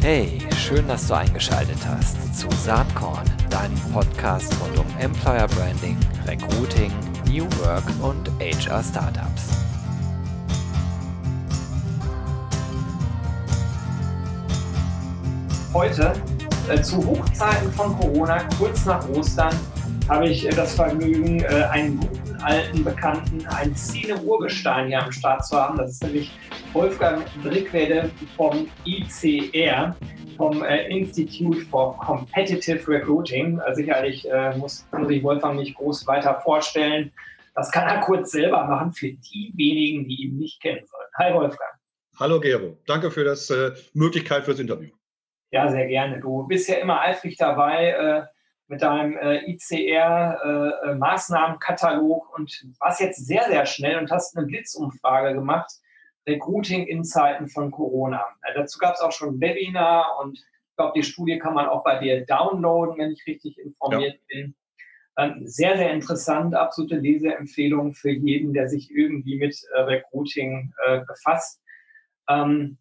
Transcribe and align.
Hey, 0.00 0.38
schön, 0.56 0.88
dass 0.88 1.06
du 1.06 1.14
eingeschaltet 1.14 1.78
hast 1.86 2.34
zu 2.34 2.48
Saatkorn, 2.50 3.24
deinem 3.48 3.78
Podcast 3.92 4.52
rund 4.60 4.78
um 4.78 4.86
Employer 4.98 5.46
Branding, 5.48 5.96
Recruiting, 6.26 6.90
New 7.28 7.44
Work 7.60 7.84
und 8.02 8.28
HR 8.40 8.82
Startups. 8.82 9.50
Heute, 15.72 16.12
äh, 16.68 16.82
zu 16.82 17.06
Hochzeiten 17.06 17.72
von 17.72 17.96
Corona, 17.98 18.42
kurz 18.58 18.84
nach 18.84 19.08
Ostern, 19.10 19.54
habe 20.08 20.28
ich 20.28 20.48
das 20.48 20.74
Vergnügen, 20.74 21.40
äh, 21.40 21.68
einen 21.70 22.00
guten 22.00 22.21
alten 22.42 22.84
Bekannten, 22.84 23.46
einen 23.46 23.74
Szene-Urgestein 23.76 24.88
hier 24.88 25.02
am 25.02 25.12
Start 25.12 25.44
zu 25.46 25.56
haben. 25.56 25.78
Das 25.78 25.92
ist 25.92 26.02
nämlich 26.02 26.32
Wolfgang 26.72 27.24
Brickwede 27.42 28.10
vom 28.36 28.68
ICR, 28.84 29.94
vom 30.36 30.62
äh, 30.64 30.88
Institute 30.88 31.60
for 31.66 31.96
Competitive 31.98 32.86
Recruiting. 32.88 33.60
Also 33.60 33.82
sicherlich 33.82 34.28
äh, 34.30 34.56
muss, 34.56 34.86
muss 34.92 35.10
ich 35.10 35.22
Wolfgang 35.22 35.56
nicht 35.56 35.76
groß 35.76 36.06
weiter 36.06 36.40
vorstellen. 36.40 37.12
Das 37.54 37.70
kann 37.70 37.86
er 37.88 38.00
kurz 38.00 38.32
selber 38.32 38.64
machen 38.64 38.92
für 38.92 39.12
die 39.12 39.52
wenigen, 39.54 40.08
die 40.08 40.24
ihn 40.24 40.38
nicht 40.38 40.60
kennen 40.60 40.84
sollen. 40.86 41.08
Hi 41.18 41.34
Wolfgang. 41.34 41.70
Hallo 42.18 42.40
Gero, 42.40 42.78
danke 42.86 43.10
für 43.10 43.24
das 43.24 43.50
äh, 43.50 43.72
Möglichkeit 43.94 44.44
fürs 44.44 44.58
Interview. 44.58 44.90
Ja, 45.50 45.70
sehr 45.70 45.86
gerne. 45.86 46.18
Du 46.20 46.46
bist 46.46 46.68
ja 46.68 46.76
immer 46.76 47.00
eifrig 47.00 47.36
dabei 47.36 47.90
äh, 47.90 48.22
mit 48.68 48.82
deinem 48.82 49.16
äh, 49.16 49.50
ICR-Maßnahmenkatalog 49.50 52.26
äh, 52.26 52.34
und 52.36 52.66
warst 52.78 53.00
jetzt 53.00 53.26
sehr, 53.26 53.44
sehr 53.44 53.64
schnell 53.66 53.98
und 53.98 54.10
hast 54.10 54.36
eine 54.36 54.46
Blitzumfrage 54.46 55.34
gemacht. 55.34 55.70
Recruiting 56.26 56.86
in 56.86 57.04
Zeiten 57.04 57.48
von 57.48 57.70
Corona. 57.70 58.24
Äh, 58.42 58.54
dazu 58.54 58.78
gab 58.78 58.94
es 58.94 59.00
auch 59.00 59.12
schon 59.12 59.36
ein 59.36 59.40
Webinar 59.40 60.18
und 60.20 60.38
ich 60.38 60.76
glaube, 60.76 60.92
die 60.96 61.02
Studie 61.02 61.38
kann 61.38 61.54
man 61.54 61.66
auch 61.66 61.84
bei 61.84 61.98
dir 61.98 62.24
downloaden, 62.24 62.96
wenn 62.96 63.12
ich 63.12 63.26
richtig 63.26 63.58
informiert 63.58 64.14
ja. 64.14 64.20
bin. 64.28 64.54
Ähm, 65.18 65.46
sehr, 65.46 65.76
sehr 65.76 65.92
interessant, 65.92 66.54
absolute 66.54 66.96
Leseempfehlung 66.96 67.92
für 67.92 68.10
jeden, 68.10 68.54
der 68.54 68.68
sich 68.68 68.90
irgendwie 68.90 69.36
mit 69.36 69.60
äh, 69.74 69.80
Recruiting 69.80 70.72
äh, 70.86 71.00
befasst. 71.00 71.60
Ähm, 72.30 72.78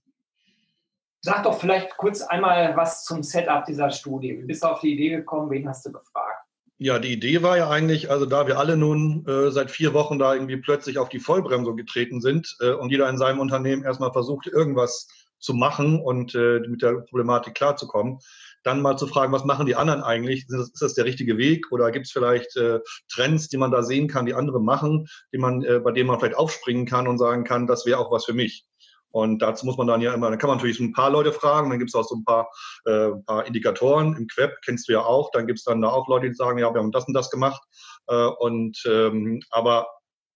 Sag 1.24 1.44
doch 1.44 1.60
vielleicht 1.60 1.96
kurz 1.98 2.22
einmal 2.24 2.76
was 2.76 3.04
zum 3.04 3.22
Setup 3.22 3.64
dieser 3.66 3.92
Studie. 3.92 4.40
Wie 4.40 4.46
bist 4.46 4.64
du 4.64 4.68
auf 4.68 4.80
die 4.80 4.94
Idee 4.94 5.10
gekommen? 5.18 5.52
Wen 5.52 5.70
hast 5.70 5.86
du 5.86 5.92
befragt? 5.92 6.48
Ja, 6.80 6.98
die 6.98 7.14
Idee 7.14 7.44
war 7.44 7.58
ja 7.58 7.70
eigentlich, 7.70 8.10
also 8.10 8.26
da 8.26 8.48
wir 8.48 8.58
alle 8.58 8.76
nun 8.76 9.24
äh, 9.28 9.52
seit 9.52 9.70
vier 9.70 9.94
Wochen 9.94 10.18
da 10.18 10.34
irgendwie 10.34 10.58
plötzlich 10.58 10.98
auf 10.98 11.10
die 11.10 11.20
Vollbremsung 11.20 11.78
getreten 11.78 12.22
sind 12.22 12.58
äh, 12.60 12.72
und 12.72 12.90
jeder 12.90 13.08
in 13.08 13.20
seinem 13.20 13.40
Unternehmen 13.40 13.84
erstmal 13.84 14.12
versucht, 14.12 14.48
irgendwas 14.48 15.08
zu 15.38 15.54
machen 15.54 16.02
und 16.02 16.34
äh, 16.34 16.60
mit 16.68 16.82
der 16.82 17.02
Problematik 17.02 17.54
klarzukommen, 17.54 18.18
dann 18.64 18.82
mal 18.82 18.98
zu 18.98 19.06
fragen, 19.06 19.32
was 19.32 19.46
machen 19.46 19.68
die 19.68 19.76
anderen 19.76 20.02
eigentlich? 20.02 20.48
Ist 20.48 20.52
das, 20.52 20.70
ist 20.70 20.82
das 20.82 20.94
der 20.96 21.06
richtige 21.06 21.38
Weg 21.38 21.72
oder 21.72 21.92
gibt 21.92 22.08
es 22.08 22.12
vielleicht 22.12 22.58
äh, 22.58 22.80
Trends, 23.12 23.48
die 23.48 23.58
man 23.58 23.70
da 23.70 23.84
sehen 23.84 24.08
kann, 24.08 24.26
die 24.26 24.34
andere 24.34 24.60
machen, 24.60 25.08
die 25.32 25.38
man, 25.38 25.64
äh, 25.64 25.80
bei 25.80 25.92
denen 25.92 26.08
man 26.08 26.20
vielleicht 26.20 26.38
aufspringen 26.38 26.88
kann 26.88 27.08
und 27.08 27.20
sagen 27.20 27.44
kann, 27.44 27.68
das 27.68 27.86
wäre 27.86 28.00
auch 28.00 28.12
was 28.12 28.26
für 28.26 28.34
mich? 28.34 28.66
Und 29.12 29.40
dazu 29.40 29.66
muss 29.66 29.78
man 29.78 29.88
dann 29.88 30.02
ja 30.02 30.14
immer, 30.14 30.30
dann 30.30 30.40
kann 30.40 30.48
man 30.48 30.58
natürlich 30.58 30.78
so 30.78 30.84
ein 30.84 30.94
paar 30.94 31.10
Leute 31.10 31.32
fragen, 31.32 31.70
dann 31.70 31.80
gibt 31.80 31.90
es 31.90 31.96
auch 31.96 32.08
so 32.08 32.16
ein 32.16 32.24
paar, 32.24 32.50
äh, 32.86 33.08
ein 33.08 33.26
paar 33.26 33.46
Indikatoren 33.46 34.16
im 34.16 34.28
Queb, 34.28 34.52
kennst 34.64 34.88
du 34.88 34.94
ja 34.94 35.02
auch, 35.02 35.32
dann 35.32 35.48
gibt 35.48 35.60
es 35.60 35.66
dann 35.66 35.82
da 35.82 35.90
auch 35.90 36.08
Leute, 36.08 36.30
die 36.30 36.36
sagen, 36.36 36.58
ja, 36.60 36.74
wir 36.74 36.80
haben 36.80 36.92
das 36.92 37.08
und 37.08 37.14
das 37.14 37.30
gemacht. 37.30 37.62
Äh, 38.08 38.26
und 38.26 38.82
ähm, 38.86 39.42
aber 39.52 39.88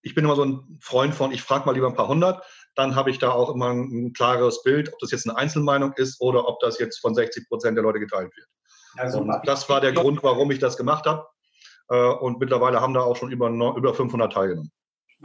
ich 0.01 0.13
bin 0.13 0.23
immer 0.23 0.35
so 0.35 0.45
ein 0.45 0.77
Freund 0.81 1.15
von, 1.15 1.31
ich 1.31 1.41
frage 1.41 1.65
mal 1.65 1.73
lieber 1.73 1.87
ein 1.87 1.95
paar 1.95 2.07
hundert, 2.07 2.43
dann 2.75 2.95
habe 2.95 3.09
ich 3.09 3.17
da 3.17 3.31
auch 3.31 3.53
immer 3.53 3.69
ein, 3.69 3.89
ein, 3.91 4.13
klares 4.13 4.61
Bild, 4.61 4.93
ob 4.93 4.99
das 4.99 5.11
jetzt 5.11 5.27
eine 5.27 5.37
Einzelmeinung 5.37 5.93
ist 5.93 6.21
oder 6.21 6.47
ob 6.47 6.59
das 6.59 6.77
jetzt 6.77 6.99
von 6.99 7.15
60 7.15 7.47
Prozent 7.47 7.75
der 7.75 7.83
Leute 7.83 7.99
geteilt 7.99 8.31
wird. 8.35 8.47
Also, 8.97 9.19
und 9.19 9.33
das 9.45 9.67
war 9.67 9.81
der 9.81 9.93
Grund, 9.93 10.21
warum 10.23 10.51
ich 10.51 10.59
das 10.59 10.77
gemacht 10.77 11.05
habe. 11.05 11.25
Äh, 11.89 11.95
und 11.95 12.39
mittlerweile 12.39 12.81
haben 12.81 12.93
da 12.93 13.01
auch 13.01 13.15
schon 13.15 13.31
über, 13.31 13.49
über 13.49 13.93
500 13.93 14.31
teilgenommen. 14.31 14.71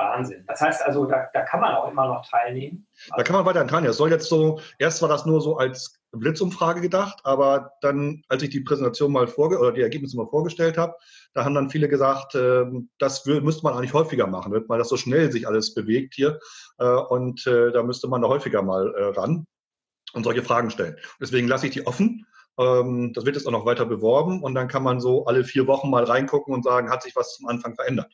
Wahnsinn. 0.01 0.45
Das 0.47 0.61
heißt 0.61 0.83
also, 0.85 1.05
da, 1.05 1.29
da 1.33 1.43
kann 1.43 1.61
man 1.61 1.75
auch 1.75 1.91
immer 1.91 2.07
noch 2.07 2.27
teilnehmen. 2.27 2.87
Da 3.17 3.23
kann 3.23 3.37
man 3.37 3.45
weiterhin 3.45 3.69
teilnehmen. 3.69 3.91
Es 3.91 3.99
soll 3.99 4.11
jetzt 4.11 4.29
so, 4.29 4.61
erst 4.79 5.03
war 5.03 5.09
das 5.09 5.27
nur 5.27 5.41
so 5.41 5.57
als 5.59 6.01
Blitzumfrage 6.13 6.81
gedacht, 6.81 7.21
aber 7.25 7.73
dann, 7.83 8.23
als 8.29 8.43
ich 8.43 8.51
die 8.51 8.61
Präsentation 8.61 9.13
mal 9.13 9.29
vorge 9.29 9.59
oder 9.59 9.73
die 9.73 9.83
Ergebnisse 9.83 10.17
mal 10.17 10.27
vorgestellt 10.27 10.77
habe, 10.77 10.95
da 11.35 11.45
haben 11.45 11.55
dann 11.55 11.71
viele 11.71 11.89
gesagt, 11.89 12.35
äh, 12.35 12.65
das 12.99 13.25
müsste 13.27 13.63
man 13.63 13.75
eigentlich 13.75 13.95
häufiger 13.95 14.27
machen, 14.27 14.53
weil 14.67 14.79
das 14.79 14.89
so 14.89 14.97
schnell 14.97 15.31
sich 15.31 15.47
alles 15.47 15.75
bewegt 15.75 16.15
hier. 16.15 16.41
Äh, 16.79 16.87
und 16.87 17.47
äh, 17.47 17.71
da 17.71 17.83
müsste 17.83 18.09
man 18.09 18.23
da 18.23 18.29
häufiger 18.29 18.63
mal 18.63 18.93
äh, 18.95 19.05
ran 19.19 19.47
und 20.15 20.25
solche 20.25 20.43
Fragen 20.43 20.71
stellen. 20.71 20.97
Deswegen 21.21 21.47
lasse 21.47 21.67
ich 21.67 21.73
die 21.73 21.87
offen. 21.87 22.27
Ähm, 22.59 23.13
das 23.15 23.25
wird 23.25 23.37
jetzt 23.37 23.47
auch 23.47 23.53
noch 23.53 23.67
weiter 23.67 23.87
beworben 23.87 24.43
und 24.43 24.55
dann 24.55 24.69
kann 24.69 24.83
man 24.83 25.01
so 25.01 25.27
alle 25.27 25.45
vier 25.45 25.67
Wochen 25.67 25.91
mal 25.91 26.05
reingucken 26.05 26.53
und 26.53 26.65
sagen, 26.65 26.91
hat 26.91 27.03
sich 27.03 27.15
was 27.15 27.37
zum 27.37 27.47
Anfang 27.47 27.75
verändert. 27.75 28.13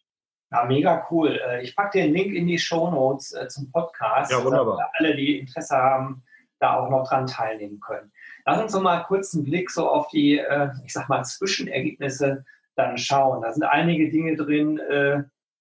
Ja, 0.50 0.64
mega 0.64 1.06
cool. 1.10 1.40
Äh, 1.46 1.62
ich 1.62 1.74
packe 1.74 2.00
den 2.00 2.12
Link 2.12 2.34
in 2.34 2.46
die 2.46 2.58
Show 2.58 2.90
Notes 2.90 3.32
äh, 3.32 3.48
zum 3.48 3.70
Podcast, 3.70 4.30
ja, 4.30 4.44
wunderbar. 4.44 4.76
damit 4.76 4.92
alle, 4.94 5.16
die 5.16 5.38
Interesse 5.38 5.76
haben, 5.76 6.22
da 6.60 6.76
auch 6.76 6.88
noch 6.88 7.08
dran 7.08 7.26
teilnehmen 7.26 7.80
können. 7.80 8.12
Lass 8.44 8.62
uns 8.62 8.72
noch 8.72 8.82
mal 8.82 9.02
kurz 9.02 9.34
einen 9.34 9.44
Blick 9.44 9.70
so 9.70 9.90
auf 9.90 10.08
die, 10.08 10.38
äh, 10.38 10.70
ich 10.84 10.92
sag 10.92 11.08
mal, 11.08 11.24
Zwischenergebnisse 11.24 12.44
dann 12.76 12.96
schauen. 12.96 13.42
Da 13.42 13.52
sind 13.52 13.64
einige 13.64 14.10
Dinge 14.10 14.36
drin, 14.36 14.78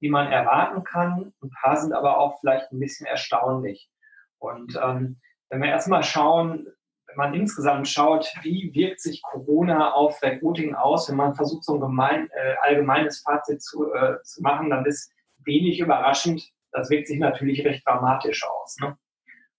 die 0.02 0.10
man 0.10 0.30
erwarten 0.34 0.84
kann. 0.84 1.34
Ein 1.42 1.50
paar 1.50 1.78
sind 1.78 1.94
aber 1.94 2.18
auch 2.18 2.42
vielleicht 2.42 2.74
ein 2.74 2.80
bisschen 2.80 3.08
erstaunlich. 3.08 3.90
Und 4.38 4.78
ähm, 4.84 5.22
wenn 5.50 5.62
wir 5.62 5.70
erstmal 5.70 6.04
schauen, 6.04 6.68
wenn 7.16 7.32
man 7.32 7.34
insgesamt 7.34 7.88
schaut, 7.88 8.28
wie 8.42 8.72
wirkt 8.74 9.00
sich 9.00 9.22
Corona 9.22 9.94
auf 9.94 10.22
Recruiting 10.22 10.76
aus, 10.76 11.10
wenn 11.10 11.16
man 11.16 11.34
versucht, 11.34 11.64
so 11.64 11.76
ein 11.76 11.80
gemein, 11.80 12.30
äh, 12.32 12.56
allgemeines 12.62 13.22
Fazit 13.22 13.62
zu, 13.62 13.94
äh, 13.94 14.22
zu 14.24 14.42
machen, 14.42 14.70
dann 14.70 14.86
ist 14.86 15.12
wenig 15.46 15.80
überraschend. 15.80 16.44
Das 16.72 16.90
wirkt 16.90 17.08
sich 17.08 17.20
natürlich 17.20 17.64
recht 17.66 17.88
dramatisch 17.88 18.44
aus. 18.46 18.76
Ne? 18.82 18.98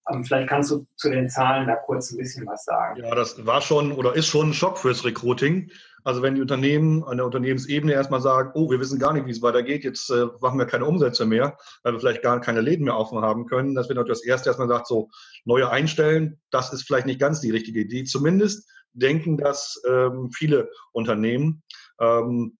Ähm, 0.09 0.23
vielleicht 0.23 0.49
kannst 0.49 0.71
du 0.71 0.85
zu 0.95 1.09
den 1.09 1.29
Zahlen 1.29 1.67
da 1.67 1.75
kurz 1.75 2.11
ein 2.11 2.17
bisschen 2.17 2.45
was 2.45 2.63
sagen. 2.63 3.01
Ja, 3.01 3.15
das 3.15 3.45
war 3.45 3.61
schon 3.61 3.91
oder 3.91 4.15
ist 4.15 4.27
schon 4.27 4.49
ein 4.49 4.53
Schock 4.53 4.77
fürs 4.77 5.03
Recruiting. 5.03 5.71
Also 6.07 6.21
wenn 6.21 6.35
die 6.35 6.41
Unternehmen 6.41 7.03
an 7.03 7.17
der 7.17 7.25
Unternehmensebene 7.25 7.91
erstmal 7.91 8.21
sagen, 8.21 8.51
oh, 8.53 8.71
wir 8.71 8.79
wissen 8.79 8.97
gar 8.97 9.11
nicht, 9.11 9.25
wie 9.25 9.31
es 9.31 9.41
weitergeht, 9.41 9.83
jetzt 9.83 10.09
äh, 10.09 10.27
machen 10.39 10.57
wir 10.57 10.65
keine 10.65 10.85
Umsätze 10.85 11.25
mehr, 11.25 11.57
weil 11.83 11.91
wir 11.91 11.99
vielleicht 11.99 12.21
gar 12.21 12.39
keine 12.39 12.61
Läden 12.61 12.85
mehr 12.85 12.95
offen 12.95 13.19
haben 13.19 13.45
können, 13.45 13.75
das 13.75 13.89
wird 13.89 13.97
natürlich 13.97 14.19
das 14.21 14.25
Erste, 14.25 14.49
erstmal 14.49 14.69
sagt, 14.69 14.87
so 14.87 15.09
neue 15.43 15.69
einstellen, 15.69 16.39
das 16.49 16.71
ist 16.71 16.83
vielleicht 16.83 17.07
nicht 17.07 17.19
ganz 17.19 17.41
die 17.41 17.51
richtige 17.51 17.81
Idee. 17.81 18.05
Zumindest 18.05 18.69
denken 18.93 19.35
das 19.35 19.81
ähm, 19.85 20.31
viele 20.31 20.71
Unternehmen. 20.93 21.61
Ähm, 21.99 22.57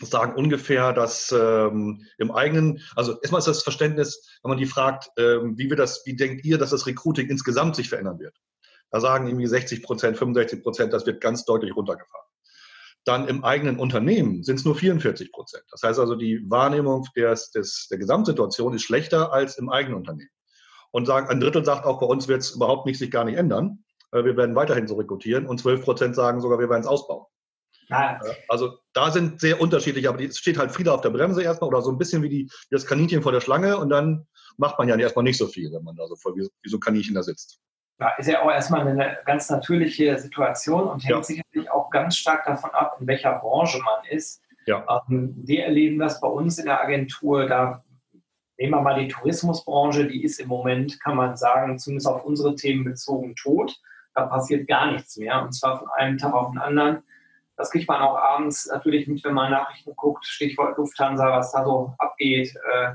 sagen 0.00 0.34
ungefähr, 0.34 0.92
dass 0.92 1.30
ähm, 1.30 2.04
im 2.18 2.32
eigenen, 2.32 2.80
also 2.96 3.12
erstmal 3.20 3.38
ist 3.38 3.46
das 3.46 3.62
Verständnis, 3.62 4.40
wenn 4.42 4.48
man 4.48 4.58
die 4.58 4.66
fragt, 4.66 5.08
ähm, 5.18 5.56
wie 5.56 5.70
wird 5.70 5.78
das, 5.78 6.02
wie 6.04 6.16
denkt 6.16 6.44
ihr, 6.44 6.58
dass 6.58 6.70
das 6.70 6.88
Recruiting 6.88 7.28
insgesamt 7.28 7.76
sich 7.76 7.88
verändern 7.88 8.18
wird? 8.18 8.36
Da 8.90 8.98
sagen 8.98 9.28
irgendwie 9.28 9.46
60 9.46 9.84
Prozent, 9.84 10.18
65 10.18 10.64
Prozent, 10.64 10.92
das 10.92 11.06
wird 11.06 11.20
ganz 11.20 11.44
deutlich 11.44 11.76
runtergefahren 11.76 12.26
dann 13.04 13.26
im 13.26 13.44
eigenen 13.44 13.78
Unternehmen 13.78 14.42
sind 14.44 14.56
es 14.56 14.64
nur 14.64 14.76
44 14.76 15.32
Prozent. 15.32 15.64
Das 15.70 15.82
heißt 15.82 15.98
also, 15.98 16.14
die 16.14 16.48
Wahrnehmung 16.48 17.06
des, 17.16 17.50
des, 17.50 17.88
der 17.90 17.98
Gesamtsituation 17.98 18.74
ist 18.74 18.82
schlechter 18.82 19.32
als 19.32 19.58
im 19.58 19.68
eigenen 19.68 19.96
Unternehmen. 19.96 20.30
Und 20.92 21.06
sagen, 21.06 21.28
ein 21.28 21.40
Drittel 21.40 21.64
sagt 21.64 21.86
auch, 21.86 22.00
bei 22.00 22.06
uns 22.06 22.28
wird 22.28 22.42
es 22.42 22.52
überhaupt 22.52 22.86
nicht 22.86 22.98
sich 22.98 23.10
gar 23.10 23.24
nicht 23.24 23.38
ändern. 23.38 23.84
Wir 24.12 24.36
werden 24.36 24.54
weiterhin 24.54 24.86
so 24.86 24.96
rekrutieren 24.96 25.46
und 25.46 25.58
12 25.58 25.82
Prozent 25.82 26.14
sagen 26.14 26.40
sogar, 26.40 26.58
wir 26.58 26.68
werden 26.68 26.82
es 26.82 26.86
ausbauen. 26.86 27.24
Ja. 27.88 28.20
Also 28.48 28.78
da 28.92 29.10
sind 29.10 29.40
sehr 29.40 29.60
unterschiedliche, 29.60 30.08
aber 30.08 30.22
es 30.22 30.38
steht 30.38 30.58
halt 30.58 30.70
Friede 30.70 30.92
auf 30.92 31.00
der 31.00 31.10
Bremse 31.10 31.42
erstmal 31.42 31.68
oder 31.68 31.82
so 31.82 31.90
ein 31.90 31.98
bisschen 31.98 32.22
wie, 32.22 32.28
die, 32.28 32.44
wie 32.44 32.74
das 32.74 32.86
Kaninchen 32.86 33.22
vor 33.22 33.32
der 33.32 33.40
Schlange 33.40 33.78
und 33.78 33.88
dann 33.88 34.26
macht 34.58 34.78
man 34.78 34.88
ja 34.88 34.96
erstmal 34.96 35.24
nicht 35.24 35.38
so 35.38 35.46
viel, 35.46 35.72
wenn 35.72 35.82
man 35.82 35.96
da 35.96 36.06
so 36.06 36.16
voll 36.16 36.36
wie, 36.36 36.48
wie 36.62 36.68
so 36.68 36.76
ein 36.76 36.80
Kaninchen 36.80 37.14
da 37.14 37.22
sitzt 37.22 37.60
ja, 38.02 38.08
ist 38.18 38.28
ja 38.28 38.42
auch 38.42 38.50
erstmal 38.50 38.86
eine 38.86 39.18
ganz 39.24 39.48
natürliche 39.48 40.18
Situation 40.18 40.88
und 40.88 41.04
hängt 41.04 41.16
ja. 41.16 41.22
sicherlich 41.22 41.70
auch 41.70 41.88
ganz 41.90 42.16
stark 42.16 42.44
davon 42.44 42.70
ab, 42.70 42.96
in 42.98 43.06
welcher 43.06 43.38
Branche 43.38 43.78
man 43.78 44.04
ist. 44.10 44.42
Ja. 44.66 44.84
Ähm, 45.08 45.34
wir 45.36 45.64
erleben 45.64 45.98
das 45.98 46.20
bei 46.20 46.26
uns 46.26 46.58
in 46.58 46.66
der 46.66 46.80
Agentur, 46.80 47.46
da 47.46 47.84
nehmen 48.58 48.72
wir 48.72 48.80
mal 48.80 48.98
die 48.98 49.08
Tourismusbranche, 49.08 50.08
die 50.08 50.24
ist 50.24 50.40
im 50.40 50.48
Moment, 50.48 51.00
kann 51.00 51.16
man 51.16 51.36
sagen, 51.36 51.78
zumindest 51.78 52.08
auf 52.08 52.24
unsere 52.24 52.56
Themen 52.56 52.84
bezogen 52.84 53.36
tot. 53.36 53.76
Da 54.14 54.26
passiert 54.26 54.68
gar 54.68 54.90
nichts 54.90 55.16
mehr 55.16 55.40
und 55.40 55.52
zwar 55.52 55.78
von 55.78 55.88
einem 55.90 56.18
Tag 56.18 56.34
auf 56.34 56.50
den 56.50 56.58
anderen. 56.58 57.02
Das 57.56 57.70
kriegt 57.70 57.88
man 57.88 58.02
auch 58.02 58.16
abends 58.16 58.66
natürlich 58.66 59.06
mit, 59.06 59.22
wenn 59.24 59.34
man 59.34 59.52
Nachrichten 59.52 59.94
guckt, 59.94 60.26
Stichwort 60.26 60.76
Lufthansa, 60.76 61.30
was 61.30 61.52
da 61.52 61.64
so 61.64 61.94
abgeht. 61.98 62.54
Äh, 62.72 62.92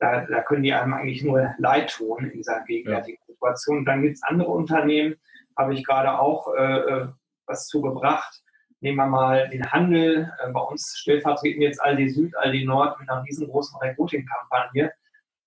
da, 0.00 0.22
da, 0.22 0.42
können 0.42 0.62
die 0.62 0.72
einem 0.72 0.94
eigentlich 0.94 1.22
nur 1.22 1.54
leid 1.58 1.90
tun 1.90 2.24
in 2.24 2.32
dieser 2.32 2.62
gegenwärtigen. 2.62 3.19
Situation. 3.40 3.84
Dann 3.84 4.02
gibt 4.02 4.16
es 4.16 4.22
andere 4.22 4.50
Unternehmen, 4.50 5.16
habe 5.56 5.74
ich 5.74 5.84
gerade 5.84 6.18
auch 6.18 6.54
äh, 6.54 6.78
äh, 6.78 7.08
was 7.46 7.66
zugebracht. 7.66 8.42
Nehmen 8.80 8.96
wir 8.96 9.06
mal 9.06 9.48
den 9.50 9.70
Handel. 9.70 10.32
Äh, 10.42 10.52
bei 10.52 10.60
uns 10.60 10.96
stellvertreten 10.96 11.62
jetzt 11.62 11.82
Aldi 11.82 12.08
Süd, 12.10 12.36
Aldi 12.36 12.64
Nord 12.64 12.98
mit 13.00 13.08
einer 13.10 13.24
riesengroßen 13.24 13.78
Recruiting-Kampagne. 13.80 14.92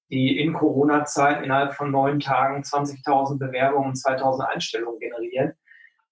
die 0.10 0.40
in 0.40 0.54
Corona-Zeit 0.54 1.44
innerhalb 1.44 1.74
von 1.74 1.90
neun 1.90 2.20
Tagen 2.20 2.62
20.000 2.62 3.40
Bewerbungen 3.40 3.90
und 3.90 3.96
2.000 3.96 4.46
Einstellungen 4.46 5.00
generieren. 5.00 5.54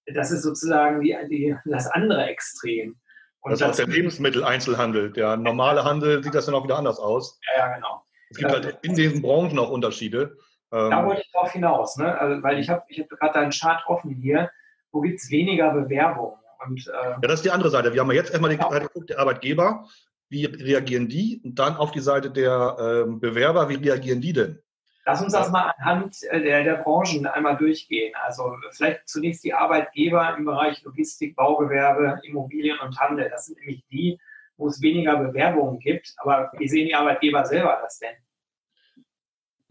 Das 0.06 0.32
ist 0.32 0.42
sozusagen 0.42 1.00
die, 1.00 1.16
die, 1.30 1.56
das 1.66 1.86
andere 1.86 2.24
Extrem. 2.24 2.96
Und 3.42 3.52
das 3.52 3.60
ist 3.60 3.66
auch 3.66 3.76
der 3.76 3.86
Lebensmitteleinzelhandel. 3.86 5.12
Der 5.12 5.36
normale 5.36 5.84
Handel 5.84 6.24
sieht 6.24 6.34
das 6.34 6.46
dann 6.46 6.54
auch 6.56 6.64
wieder 6.64 6.78
anders 6.78 6.98
aus. 6.98 7.38
Ja, 7.54 7.66
ja 7.68 7.74
genau. 7.76 8.02
Es 8.30 8.38
gibt 8.38 8.50
halt 8.50 8.78
in 8.82 8.94
diesen 8.94 9.22
Branchen 9.22 9.58
auch 9.58 9.70
Unterschiede. 9.70 10.36
Da 10.72 11.00
ähm, 11.00 11.06
wollte 11.06 11.20
ich 11.20 11.30
drauf 11.30 11.52
hinaus, 11.52 11.98
ne? 11.98 12.18
also, 12.18 12.42
weil 12.42 12.58
ich 12.58 12.70
habe 12.70 12.82
ich 12.88 12.98
hab 12.98 13.08
gerade 13.10 13.34
deinen 13.34 13.52
Chart 13.52 13.82
offen 13.86 14.10
hier. 14.10 14.50
Wo 14.90 15.02
gibt 15.02 15.20
es 15.20 15.30
weniger 15.30 15.70
Bewerbungen? 15.70 16.38
Und, 16.66 16.86
äh, 16.86 17.10
ja, 17.10 17.18
das 17.20 17.34
ist 17.34 17.44
die 17.44 17.50
andere 17.50 17.68
Seite. 17.70 17.92
Wir 17.92 18.00
haben 18.00 18.08
ja 18.08 18.16
jetzt 18.16 18.30
erstmal 18.30 18.50
die 18.50 18.56
genau. 18.56 18.70
Seite 18.70 18.86
geguckt, 18.86 19.10
der 19.10 19.18
Arbeitgeber. 19.18 19.86
Wie 20.30 20.46
reagieren 20.46 21.08
die? 21.08 21.42
Und 21.44 21.58
dann 21.58 21.76
auf 21.76 21.90
die 21.90 22.00
Seite 22.00 22.30
der 22.30 23.04
ähm, 23.06 23.20
Bewerber, 23.20 23.68
wie 23.68 23.74
reagieren 23.74 24.22
die 24.22 24.32
denn? 24.32 24.62
Lass 25.04 25.20
uns 25.20 25.34
das 25.34 25.50
mal 25.50 25.74
anhand 25.76 26.22
äh, 26.30 26.40
der, 26.40 26.64
der 26.64 26.76
Branchen 26.76 27.26
einmal 27.26 27.58
durchgehen. 27.58 28.14
Also 28.24 28.56
vielleicht 28.70 29.06
zunächst 29.08 29.44
die 29.44 29.52
Arbeitgeber 29.52 30.34
im 30.38 30.46
Bereich 30.46 30.82
Logistik, 30.84 31.36
Baugewerbe, 31.36 32.18
Immobilien 32.22 32.78
und 32.78 32.98
Handel. 32.98 33.28
Das 33.28 33.46
sind 33.46 33.58
nämlich 33.58 33.84
die, 33.90 34.18
wo 34.56 34.68
es 34.68 34.80
weniger 34.80 35.16
Bewerbungen 35.16 35.80
gibt. 35.80 36.14
Aber 36.18 36.50
wie 36.56 36.68
sehen 36.68 36.86
die 36.86 36.94
Arbeitgeber 36.94 37.44
selber 37.44 37.78
das 37.82 37.98
denn? 37.98 38.14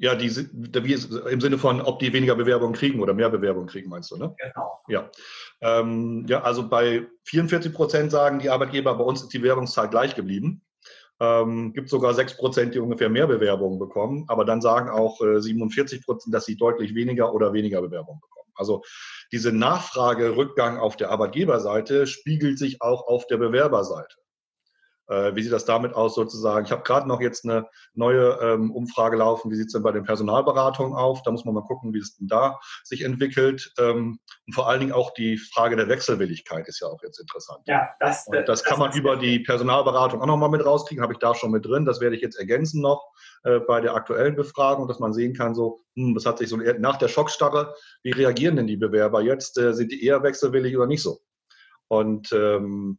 Ja, 0.01 0.15
die, 0.15 0.30
im 0.30 1.42
Sinne 1.42 1.59
von, 1.59 1.80
ob 1.80 2.00
die 2.00 2.12
weniger 2.12 2.33
Bewerbungen 2.33 2.74
kriegen 2.74 3.01
oder 3.01 3.13
mehr 3.13 3.30
Bewerbungen 3.30 3.68
kriegen, 3.68 3.88
meinst 3.88 4.09
du, 4.09 4.18
ne? 4.18 4.33
Genau. 4.36 4.80
Ja, 4.88 5.12
ähm, 5.62 6.25
ja 6.27 6.42
also 6.42 6.68
bei 6.68 7.06
44 7.25 7.71
Prozent 7.71 8.09
sagen 8.09 8.39
die 8.39 8.50
Arbeitgeber, 8.50 8.95
bei 8.95 9.03
uns 9.03 9.21
ist 9.21 9.31
die 9.31 9.38
Bewerbungszahl 9.38 9.89
gleich 9.89 10.15
geblieben. 10.15 10.63
Ähm, 11.19 11.74
gibt 11.74 11.88
sogar 11.89 12.15
6 12.15 12.36
Prozent, 12.38 12.74
die 12.74 12.80
ungefähr 12.80 13.09
mehr 13.09 13.27
Bewerbungen 13.27 13.77
bekommen, 13.77 14.25
aber 14.27 14.44
dann 14.44 14.59
sagen 14.59 14.89
auch 14.89 15.21
äh, 15.21 15.39
47 15.39 16.04
Prozent, 16.04 16.33
dass 16.33 16.45
sie 16.45 16.57
deutlich 16.57 16.95
weniger 16.95 17.31
oder 17.36 17.54
weniger 17.54 17.80
Bewerbungen 17.80 18.21
bekommen. 18.21 18.51
Also 18.56 18.81
diese 19.31 19.51
Nachfragerückgang 19.51 20.80
auf 20.80 20.95
der 20.97 21.12
Arbeitgeberseite 21.12 22.07
spiegelt 22.07 22.57
sich 22.57 22.81
auch 22.81 23.06
auf 23.06 23.27
der 23.27 23.38
Bewerberseite. 23.38 24.15
Äh, 25.11 25.35
wie 25.35 25.43
sieht 25.43 25.51
das 25.51 25.65
damit 25.65 25.93
aus 25.93 26.15
sozusagen? 26.15 26.65
Ich 26.65 26.71
habe 26.71 26.83
gerade 26.83 27.05
noch 27.05 27.19
jetzt 27.19 27.43
eine 27.43 27.67
neue 27.93 28.39
ähm, 28.41 28.71
Umfrage 28.71 29.17
laufen. 29.17 29.51
Wie 29.51 29.55
sieht 29.55 29.67
es 29.67 29.73
denn 29.73 29.83
bei 29.83 29.91
den 29.91 30.05
Personalberatungen 30.05 30.93
auf? 30.93 31.21
Da 31.23 31.31
muss 31.31 31.43
man 31.43 31.53
mal 31.53 31.65
gucken, 31.65 31.93
wie 31.93 31.99
es 31.99 32.15
denn 32.15 32.27
da 32.27 32.59
sich 32.85 33.01
entwickelt. 33.03 33.73
Ähm, 33.77 34.19
und 34.47 34.53
vor 34.53 34.69
allen 34.69 34.79
Dingen 34.79 34.93
auch 34.93 35.13
die 35.13 35.37
Frage 35.37 35.75
der 35.75 35.89
Wechselwilligkeit 35.89 36.65
ist 36.69 36.79
ja 36.79 36.87
auch 36.87 37.03
jetzt 37.03 37.19
interessant. 37.19 37.59
Ja, 37.65 37.89
das, 37.99 38.25
das, 38.31 38.45
das 38.45 38.63
kann 38.63 38.79
man 38.79 38.93
über 38.93 39.17
die 39.17 39.39
Personalberatung 39.39 40.21
auch 40.21 40.27
nochmal 40.27 40.49
mit 40.49 40.65
rauskriegen. 40.65 41.03
Habe 41.03 41.13
ich 41.13 41.19
da 41.19 41.35
schon 41.35 41.51
mit 41.51 41.65
drin. 41.65 41.83
Das 41.83 41.99
werde 41.99 42.15
ich 42.15 42.21
jetzt 42.21 42.39
ergänzen 42.39 42.81
noch 42.81 43.11
äh, 43.43 43.59
bei 43.59 43.81
der 43.81 43.95
aktuellen 43.95 44.37
Befragung, 44.37 44.87
dass 44.87 44.99
man 44.99 45.11
sehen 45.11 45.33
kann, 45.33 45.53
so, 45.55 45.81
hm, 45.95 46.13
das 46.13 46.25
hat 46.25 46.37
sich 46.37 46.47
so 46.47 46.55
nach 46.55 46.95
der 46.95 47.09
Schockstarre, 47.09 47.75
wie 48.03 48.11
reagieren 48.11 48.55
denn 48.55 48.67
die 48.67 48.77
Bewerber 48.77 49.21
jetzt? 49.21 49.57
Äh, 49.57 49.73
sind 49.73 49.91
die 49.91 50.05
eher 50.05 50.23
wechselwillig 50.23 50.77
oder 50.77 50.87
nicht 50.87 51.01
so? 51.01 51.19
Und 51.89 52.31
ähm, 52.31 52.97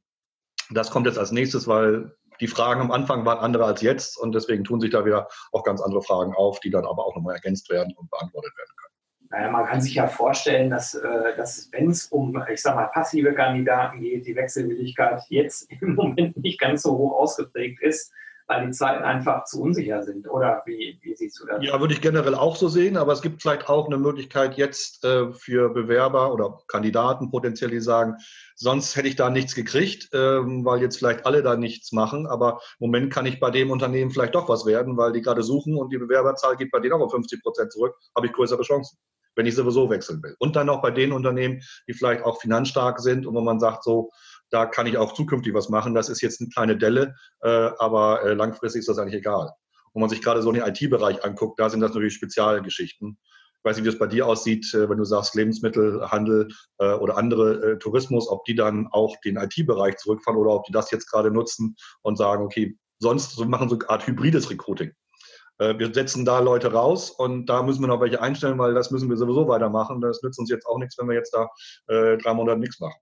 das 0.74 0.90
kommt 0.90 1.06
jetzt 1.06 1.19
als 1.19 1.32
nächstes, 1.32 1.66
weil 1.66 2.12
die 2.40 2.48
Fragen 2.48 2.80
am 2.80 2.90
Anfang 2.90 3.24
waren 3.24 3.38
andere 3.38 3.64
als 3.64 3.82
jetzt 3.82 4.19
und 4.19 4.34
deswegen 4.34 4.64
tun 4.64 4.80
sich 4.80 4.90
da 4.90 5.04
wieder 5.04 5.28
auch 5.52 5.64
ganz 5.64 5.80
andere 5.80 6.02
Fragen 6.02 6.34
auf, 6.34 6.60
die 6.60 6.70
dann 6.70 6.84
aber 6.84 7.06
auch 7.06 7.14
nochmal 7.14 7.34
ergänzt 7.34 7.70
werden 7.70 7.94
und 7.96 8.10
beantwortet 8.10 8.52
werden 8.56 8.70
können. 8.76 8.92
Naja, 9.30 9.50
man 9.50 9.66
kann 9.66 9.80
sich 9.80 9.94
ja 9.94 10.08
vorstellen, 10.08 10.69
dass, 10.69 10.94
äh, 10.94 11.36
dass 11.36 11.70
wenn 11.72 11.90
es 11.90 12.06
um, 12.06 12.42
ich 12.52 12.60
sag 12.60 12.74
mal, 12.74 12.88
passive 12.88 13.32
Kandidaten 13.32 14.00
geht, 14.00 14.26
die 14.26 14.36
Wechselwilligkeit 14.36 15.22
jetzt 15.28 15.70
im 15.80 15.94
Moment 15.94 16.36
nicht 16.36 16.60
ganz 16.60 16.82
so 16.82 16.96
hoch 16.98 17.19
ausgeprägt 17.19 17.80
ist 17.80 18.12
weil 18.52 18.66
die 18.66 18.72
Zeiten 18.72 19.04
einfach 19.04 19.44
zu 19.44 19.62
unsicher 19.62 20.02
sind. 20.02 20.28
Oder 20.28 20.62
wie, 20.66 20.99
wie 21.02 21.14
siehst 21.14 21.40
du 21.40 21.46
das? 21.46 21.62
Ja, 21.62 21.81
würde 21.81 21.94
ich 21.94 22.00
generell 22.00 22.34
auch 22.34 22.56
so 22.56 22.69
sehen, 22.69 22.96
aber 22.96 23.12
es 23.12 23.22
gibt 23.22 23.43
vielleicht 23.43 23.69
auch 23.69 23.87
eine 23.87 23.99
Möglichkeit 23.99 24.56
jetzt 24.56 25.04
äh, 25.04 25.32
für 25.32 25.70
Bewerber 25.70 26.32
oder 26.32 26.58
Kandidaten 26.69 27.31
potenziell, 27.31 27.70
die 27.70 27.81
sagen, 27.81 28.16
sonst 28.54 28.96
hätte 28.96 29.08
ich 29.08 29.16
da 29.16 29.31
nichts 29.31 29.54
gekriegt, 29.54 30.10
ähm, 30.12 30.64
weil 30.64 30.82
jetzt 30.82 30.99
vielleicht 30.99 31.26
alle 31.26 31.43
da 31.43 31.56
nichts 31.56 31.93
machen, 31.93 32.26
aber 32.26 32.60
im 32.78 32.87
Moment 32.87 33.12
kann 33.12 33.26
ich 33.26 33.40
bei 33.40 33.50
dem 33.50 33.70
Unternehmen 33.70 34.10
vielleicht 34.10 34.34
doch 34.34 34.49
was 34.49 34.66
werden, 34.66 34.96
weil 34.96 35.12
die 35.12 35.22
gerade 35.22 35.43
suchen 35.43 35.76
und 35.76 35.93
die 35.93 35.98
Bewerberzahl 35.98 36.56
geht 36.56 36.70
bei 36.70 36.81
denen 36.81 36.94
auch 36.94 37.00
um 37.00 37.10
50 37.10 37.43
Prozent 37.43 37.72
zurück, 37.72 37.94
habe 38.14 38.26
ich 38.26 38.32
größere 38.32 38.62
Chancen 38.62 38.98
wenn 39.34 39.46
ich 39.46 39.55
sowieso 39.55 39.88
wechseln 39.88 40.22
will. 40.22 40.37
Und 40.38 40.56
dann 40.56 40.66
noch 40.66 40.82
bei 40.82 40.90
den 40.90 41.10
Unternehmen, 41.10 41.62
die 41.88 41.94
vielleicht 41.94 42.22
auch 42.22 42.38
finanzstark 42.40 43.00
sind 43.00 43.26
und 43.26 43.34
wo 43.34 43.40
man 43.40 43.60
sagt, 43.60 43.82
so, 43.84 44.10
da 44.52 44.66
kann 44.66 44.87
ich 44.87 44.99
auch 44.99 45.14
zukünftig 45.14 45.54
was 45.54 45.69
machen. 45.69 45.94
Das 45.94 46.08
ist 46.08 46.20
jetzt 46.20 46.40
eine 46.40 46.50
kleine 46.50 46.76
Delle, 46.76 47.14
äh, 47.40 47.70
aber 47.78 48.22
äh, 48.22 48.34
langfristig 48.34 48.81
ist 48.81 48.88
das 48.88 48.99
eigentlich 48.99 49.19
egal. 49.19 49.50
Wenn 49.94 50.00
man 50.00 50.10
sich 50.10 50.22
gerade 50.22 50.43
so 50.43 50.52
den 50.52 50.62
IT-Bereich 50.62 51.25
anguckt, 51.25 51.58
da 51.58 51.69
sind 51.70 51.81
das 51.81 51.90
natürlich 51.90 52.14
Spezialgeschichten. 52.14 53.19
Ich 53.19 53.64
weiß 53.64 53.76
nicht, 53.76 53.84
wie 53.84 53.90
es 53.90 53.99
bei 53.99 54.06
dir 54.06 54.26
aussieht, 54.26 54.72
äh, 54.75 54.88
wenn 54.90 54.99
du 54.99 55.04
sagst 55.04 55.34
Lebensmittelhandel 55.34 56.49
oder 56.78 57.16
andere 57.16 57.78
Tourismus, 57.78 58.28
ob 58.28 58.44
die 58.44 58.54
dann 58.54 58.88
auch 58.90 59.16
den 59.25 59.37
IT-Bereich 59.37 59.96
zurückfahren 59.96 60.38
oder 60.38 60.50
ob 60.50 60.64
die 60.64 60.72
das 60.72 60.90
jetzt 60.90 61.10
gerade 61.10 61.31
nutzen 61.31 61.76
und 62.02 62.16
sagen, 62.16 62.44
okay, 62.44 62.76
sonst 62.98 63.38
machen 63.46 63.69
so 63.69 63.78
eine 63.78 63.88
Art 63.88 64.06
hybrides 64.06 64.50
Recruiting. 64.50 64.93
Wir 65.58 65.94
setzen 65.94 66.25
da 66.25 66.40
Leute 66.40 66.72
raus 66.72 67.10
und 67.10 67.46
da 67.46 67.62
müssen 67.62 67.82
wir 67.82 67.87
noch 67.87 68.00
welche 68.00 68.20
einstellen, 68.20 68.58
weil 68.58 68.75
das 68.75 68.90
müssen 68.90 69.08
wir 69.08 69.16
sowieso 69.16 69.46
weitermachen. 69.46 70.00
Das 70.00 70.22
nützt 70.22 70.40
uns 70.40 70.50
jetzt 70.50 70.66
auch 70.66 70.78
nichts, 70.78 70.98
wenn 70.98 71.08
wir 71.08 71.14
jetzt 71.14 71.32
da 71.32 71.48
drei 71.87 72.34
Monate 72.34 72.58
nichts 72.58 72.81
machen 72.81 72.98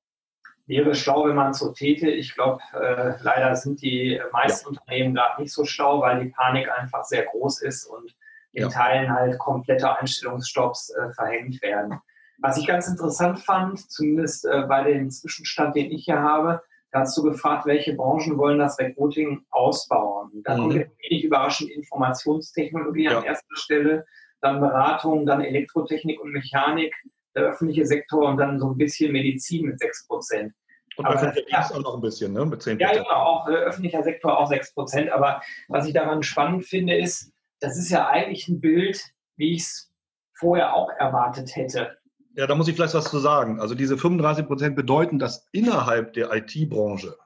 wäre 0.70 0.94
schlau, 0.94 1.26
wenn 1.26 1.36
man 1.36 1.52
so 1.52 1.72
täte. 1.72 2.08
Ich 2.08 2.34
glaube, 2.34 2.62
äh, 2.72 3.14
leider 3.22 3.54
sind 3.56 3.82
die 3.82 4.20
meisten 4.32 4.72
ja. 4.72 4.80
Unternehmen 4.80 5.14
gerade 5.14 5.42
nicht 5.42 5.52
so 5.52 5.64
schlau, 5.64 6.00
weil 6.00 6.24
die 6.24 6.30
Panik 6.30 6.68
einfach 6.70 7.04
sehr 7.04 7.24
groß 7.24 7.62
ist 7.62 7.84
und 7.86 8.14
in 8.52 8.62
ja. 8.62 8.68
Teilen 8.68 9.12
halt 9.12 9.38
komplette 9.38 9.98
Einstellungsstopps 9.98 10.90
äh, 10.90 11.12
verhängt 11.12 11.60
werden. 11.62 12.00
Was 12.38 12.56
ich 12.56 12.66
ganz 12.66 12.88
interessant 12.88 13.40
fand, 13.40 13.90
zumindest 13.90 14.46
äh, 14.46 14.62
bei 14.62 14.84
dem 14.84 15.10
Zwischenstand, 15.10 15.76
den 15.76 15.90
ich 15.90 16.04
hier 16.04 16.20
habe, 16.20 16.62
da 16.92 17.00
hast 17.00 17.16
du 17.16 17.22
gefragt, 17.22 17.66
welche 17.66 17.94
Branchen 17.94 18.38
wollen 18.38 18.58
das 18.58 18.78
Recruiting 18.78 19.44
ausbauen. 19.50 20.30
Da 20.44 20.56
mhm. 20.56 20.60
kommt 20.60 20.74
wenig 20.74 21.24
überraschend 21.24 21.70
Informationstechnologie 21.70 23.04
ja. 23.04 23.18
an 23.18 23.24
erster 23.24 23.56
Stelle, 23.56 24.06
dann 24.40 24.60
Beratung, 24.60 25.26
dann 25.26 25.42
Elektrotechnik 25.42 26.20
und 26.20 26.32
Mechanik, 26.32 26.94
der 27.36 27.44
öffentliche 27.44 27.86
Sektor 27.86 28.28
und 28.28 28.38
dann 28.38 28.58
so 28.58 28.70
ein 28.70 28.76
bisschen 28.76 29.12
Medizin 29.12 29.66
mit 29.66 29.78
6 29.78 30.06
Prozent. 30.08 30.54
Und 31.00 31.14
öffentlicher 31.14 31.46
Dienst 31.46 31.74
auch 31.74 31.80
noch 31.80 31.94
ein 31.94 32.00
bisschen, 32.00 32.32
ne? 32.32 32.44
mit 32.44 32.62
10 32.62 32.78
Ja, 32.78 32.92
genau, 32.92 33.10
auch 33.10 33.48
äh, 33.48 33.52
öffentlicher 33.52 34.02
Sektor 34.02 34.38
auch 34.38 34.48
6 34.48 34.74
Prozent. 34.74 35.10
Aber 35.10 35.40
was 35.68 35.86
ich 35.86 35.94
daran 35.94 36.22
spannend 36.22 36.64
finde, 36.64 36.96
ist, 36.96 37.32
das 37.60 37.76
ist 37.76 37.90
ja 37.90 38.08
eigentlich 38.08 38.48
ein 38.48 38.60
Bild, 38.60 39.02
wie 39.36 39.54
ich 39.54 39.62
es 39.62 39.92
vorher 40.34 40.74
auch 40.74 40.90
erwartet 40.98 41.54
hätte. 41.54 41.98
Ja, 42.34 42.46
da 42.46 42.54
muss 42.54 42.68
ich 42.68 42.74
vielleicht 42.74 42.94
was 42.94 43.10
zu 43.10 43.18
sagen. 43.18 43.60
Also 43.60 43.74
diese 43.74 43.98
35 43.98 44.46
Prozent 44.46 44.76
bedeuten, 44.76 45.18
dass 45.18 45.48
innerhalb 45.52 46.12
der 46.14 46.32
IT-Branche, 46.32 47.16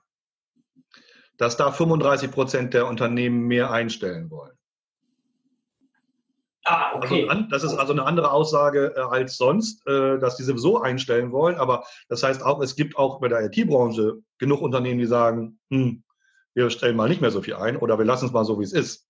dass 1.36 1.56
da 1.56 1.70
35 1.70 2.30
Prozent 2.30 2.74
der 2.74 2.86
Unternehmen 2.86 3.46
mehr 3.46 3.70
einstellen 3.70 4.30
wollen. 4.30 4.56
Ah, 6.64 6.96
okay. 6.96 7.28
Also, 7.28 7.44
das 7.50 7.62
ist 7.62 7.74
also 7.74 7.92
eine 7.92 8.06
andere 8.06 8.32
Aussage 8.32 8.94
äh, 8.96 9.00
als 9.00 9.36
sonst, 9.36 9.86
äh, 9.86 10.18
dass 10.18 10.36
die 10.36 10.44
sowieso 10.44 10.80
einstellen 10.80 11.30
wollen. 11.30 11.56
Aber 11.56 11.84
das 12.08 12.22
heißt 12.22 12.42
auch, 12.42 12.62
es 12.62 12.74
gibt 12.74 12.96
auch 12.96 13.20
bei 13.20 13.28
der 13.28 13.44
IT-Branche 13.44 14.18
genug 14.38 14.62
Unternehmen, 14.62 14.98
die 14.98 15.06
sagen, 15.06 15.58
hm, 15.70 16.02
wir 16.54 16.70
stellen 16.70 16.96
mal 16.96 17.08
nicht 17.08 17.20
mehr 17.20 17.30
so 17.30 17.42
viel 17.42 17.54
ein 17.54 17.76
oder 17.76 17.98
wir 17.98 18.06
lassen 18.06 18.26
es 18.26 18.32
mal 18.32 18.44
so, 18.44 18.58
wie 18.58 18.64
es 18.64 18.72
ist. 18.72 19.06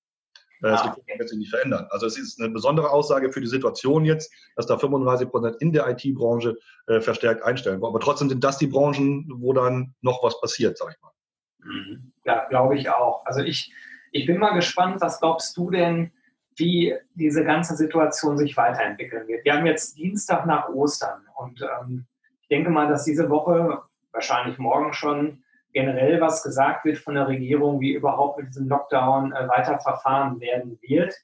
Äh, 0.63 0.71
das 0.71 0.83
ah, 0.83 0.97
okay. 0.99 1.19
wird 1.19 1.29
sich 1.29 1.39
nicht 1.39 1.51
verändern. 1.51 1.87
Also 1.91 2.07
es 2.07 2.19
ist 2.19 2.41
eine 2.41 2.51
besondere 2.51 2.91
Aussage 2.91 3.31
für 3.31 3.41
die 3.41 3.47
Situation 3.47 4.05
jetzt, 4.05 4.33
dass 4.57 4.67
da 4.67 4.77
35 4.77 5.29
Prozent 5.29 5.57
in 5.61 5.73
der 5.73 5.89
IT-Branche 5.89 6.57
äh, 6.89 7.01
verstärkt 7.01 7.45
einstellen 7.45 7.81
wollen. 7.81 7.93
Aber 7.93 8.01
trotzdem 8.01 8.29
sind 8.29 8.43
das 8.43 8.59
die 8.59 8.67
Branchen, 8.67 9.31
wo 9.37 9.53
dann 9.53 9.95
noch 10.01 10.25
was 10.25 10.41
passiert, 10.41 10.77
sag 10.77 10.93
ich 10.93 11.03
mal. 11.03 11.13
Mhm. 11.59 12.13
Ja, 12.25 12.47
glaube 12.49 12.77
ich 12.77 12.89
auch. 12.89 13.25
Also 13.27 13.43
ich, 13.43 13.73
ich 14.11 14.27
bin 14.27 14.39
mal 14.39 14.55
gespannt, 14.55 15.01
was 15.01 15.21
glaubst 15.21 15.57
du 15.57 15.71
denn, 15.71 16.13
wie 16.57 16.95
diese 17.15 17.45
ganze 17.45 17.77
Situation 17.77 18.39
sich 18.39 18.57
weiterentwickeln 18.57 19.27
wird. 19.27 19.45
Wir 19.45 19.55
haben 19.55 19.67
jetzt 19.67 19.97
Dienstag 19.97 20.47
nach 20.47 20.69
Ostern 20.69 21.27
und 21.37 21.63
ähm, 21.63 22.07
ich 22.43 22.49
denke 22.49 22.71
mal, 22.71 22.89
dass 22.89 23.05
diese 23.05 23.31
Woche, 23.31 23.83
wahrscheinlich 24.13 24.59
morgen 24.59 24.93
schon, 24.93 25.43
generell 25.73 26.21
was 26.21 26.43
gesagt 26.43 26.85
wird 26.85 26.99
von 26.99 27.17
der 27.17 27.27
Regierung, 27.27 27.81
wie 27.81 27.95
überhaupt 27.95 28.39
mit 28.39 28.49
diesem 28.49 28.69
Lockdown 28.69 29.33
äh, 29.33 29.49
weiter 29.49 29.79
verfahren 29.81 30.41
werden 30.41 30.79
wird. 30.83 31.15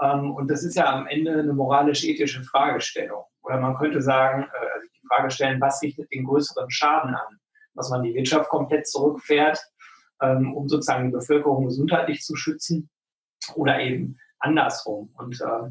Ähm, 0.00 0.32
und 0.32 0.50
das 0.50 0.64
ist 0.64 0.76
ja 0.76 0.86
am 0.86 1.06
Ende 1.06 1.38
eine 1.38 1.52
moralisch-ethische 1.52 2.42
Fragestellung. 2.42 3.24
Oder 3.42 3.60
man 3.60 3.76
könnte 3.76 4.00
sagen, 4.00 4.44
äh, 4.44 4.66
also 4.74 4.86
die 4.94 5.06
Frage 5.06 5.30
stellen, 5.30 5.60
was 5.60 5.82
richtet 5.82 6.10
den 6.12 6.24
größeren 6.24 6.70
Schaden 6.70 7.14
an? 7.14 7.38
Dass 7.74 7.90
man 7.90 8.02
die 8.02 8.14
Wirtschaft 8.14 8.48
komplett 8.48 8.88
zurückfährt, 8.88 9.60
ähm, 10.22 10.54
um 10.54 10.68
sozusagen 10.68 11.06
die 11.06 11.16
Bevölkerung 11.16 11.66
gesundheitlich 11.66 12.22
zu 12.22 12.36
schützen 12.36 12.88
oder 13.54 13.80
eben 13.80 14.18
andersrum. 14.40 15.14
Und 15.16 15.40
äh, 15.40 15.70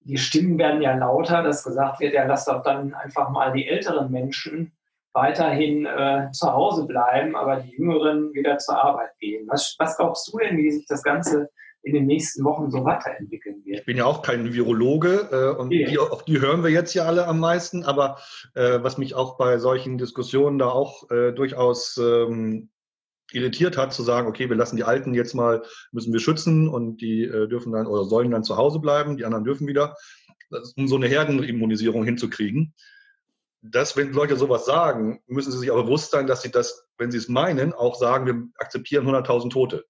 die 0.00 0.18
Stimmen 0.18 0.58
werden 0.58 0.82
ja 0.82 0.96
lauter, 0.96 1.42
dass 1.42 1.64
gesagt 1.64 2.00
wird, 2.00 2.14
ja, 2.14 2.24
lass 2.24 2.44
doch 2.44 2.62
dann 2.62 2.94
einfach 2.94 3.30
mal 3.30 3.52
die 3.52 3.68
älteren 3.68 4.10
Menschen 4.10 4.72
weiterhin 5.12 5.86
äh, 5.86 6.30
zu 6.32 6.52
Hause 6.52 6.86
bleiben, 6.86 7.36
aber 7.36 7.56
die 7.56 7.72
Jüngeren 7.76 8.32
wieder 8.34 8.58
zur 8.58 8.82
Arbeit 8.82 9.16
gehen. 9.18 9.46
Was, 9.48 9.74
was 9.78 9.96
glaubst 9.96 10.30
du 10.32 10.38
denn, 10.38 10.58
wie 10.58 10.70
sich 10.70 10.86
das 10.86 11.02
Ganze 11.02 11.48
in 11.86 11.94
den 11.94 12.06
nächsten 12.06 12.44
Wochen 12.44 12.68
so 12.68 12.84
weiterentwickeln 12.84 13.64
wird. 13.64 13.78
Ich 13.78 13.86
bin 13.86 13.96
ja 13.96 14.06
auch 14.06 14.20
kein 14.20 14.52
Virologe 14.52 15.28
äh, 15.30 15.60
und 15.60 15.70
ja. 15.70 15.88
die, 15.88 15.98
auf 15.98 16.24
die 16.24 16.40
hören 16.40 16.64
wir 16.64 16.70
jetzt 16.70 16.94
ja 16.94 17.04
alle 17.04 17.28
am 17.28 17.38
meisten, 17.38 17.84
aber 17.84 18.18
äh, 18.54 18.82
was 18.82 18.98
mich 18.98 19.14
auch 19.14 19.36
bei 19.38 19.58
solchen 19.58 19.96
Diskussionen 19.96 20.58
da 20.58 20.66
auch 20.66 21.08
äh, 21.12 21.30
durchaus 21.30 21.96
ähm, 21.96 22.70
irritiert 23.36 23.76
hat, 23.76 23.92
zu 23.92 24.02
sagen, 24.02 24.26
okay, 24.26 24.48
wir 24.48 24.56
lassen 24.56 24.76
die 24.76 24.84
Alten 24.84 25.14
jetzt 25.14 25.34
mal, 25.34 25.62
müssen 25.92 26.12
wir 26.12 26.20
schützen 26.20 26.68
und 26.68 27.00
die 27.00 27.24
äh, 27.24 27.46
dürfen 27.48 27.72
dann 27.72 27.86
oder 27.86 28.04
sollen 28.04 28.30
dann 28.30 28.44
zu 28.44 28.56
Hause 28.56 28.80
bleiben, 28.80 29.16
die 29.16 29.24
anderen 29.24 29.44
dürfen 29.44 29.66
wieder, 29.66 29.94
um 30.76 30.88
so 30.88 30.96
eine 30.96 31.08
Herdenimmunisierung 31.08 32.04
hinzukriegen. 32.04 32.74
Dass, 33.62 33.96
wenn 33.96 34.12
Leute 34.12 34.36
sowas 34.36 34.64
sagen, 34.64 35.20
müssen 35.26 35.52
sie 35.52 35.58
sich 35.58 35.72
aber 35.72 35.84
bewusst 35.84 36.10
sein, 36.10 36.26
dass 36.26 36.42
sie 36.42 36.50
das, 36.50 36.86
wenn 36.98 37.10
sie 37.10 37.18
es 37.18 37.28
meinen, 37.28 37.72
auch 37.72 37.96
sagen, 37.96 38.26
wir 38.26 38.48
akzeptieren 38.58 39.06
100.000 39.06 39.50
Tote. 39.50 39.84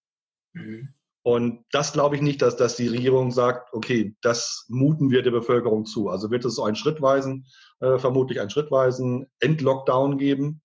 Mhm. 0.53 0.89
Und 1.23 1.65
das 1.73 1.93
glaube 1.93 2.15
ich 2.15 2.23
nicht, 2.23 2.41
dass, 2.41 2.57
dass 2.57 2.77
die 2.77 2.87
Regierung 2.87 3.33
sagt, 3.33 3.75
okay, 3.75 4.15
das 4.23 4.65
muten 4.69 5.11
wir 5.11 5.23
der 5.23 5.33
Bevölkerung 5.33 5.85
zu. 5.85 6.09
Also 6.09 6.31
wird 6.31 6.45
es 6.45 6.55
so 6.55 6.63
einen 6.63 6.77
schrittweisen, 6.77 7.47
äh, 7.81 7.99
vermutlich 7.99 8.41
einen 8.41 8.49
schrittweisen 8.49 9.27
Endlockdown 9.41 10.19
geben, 10.19 10.63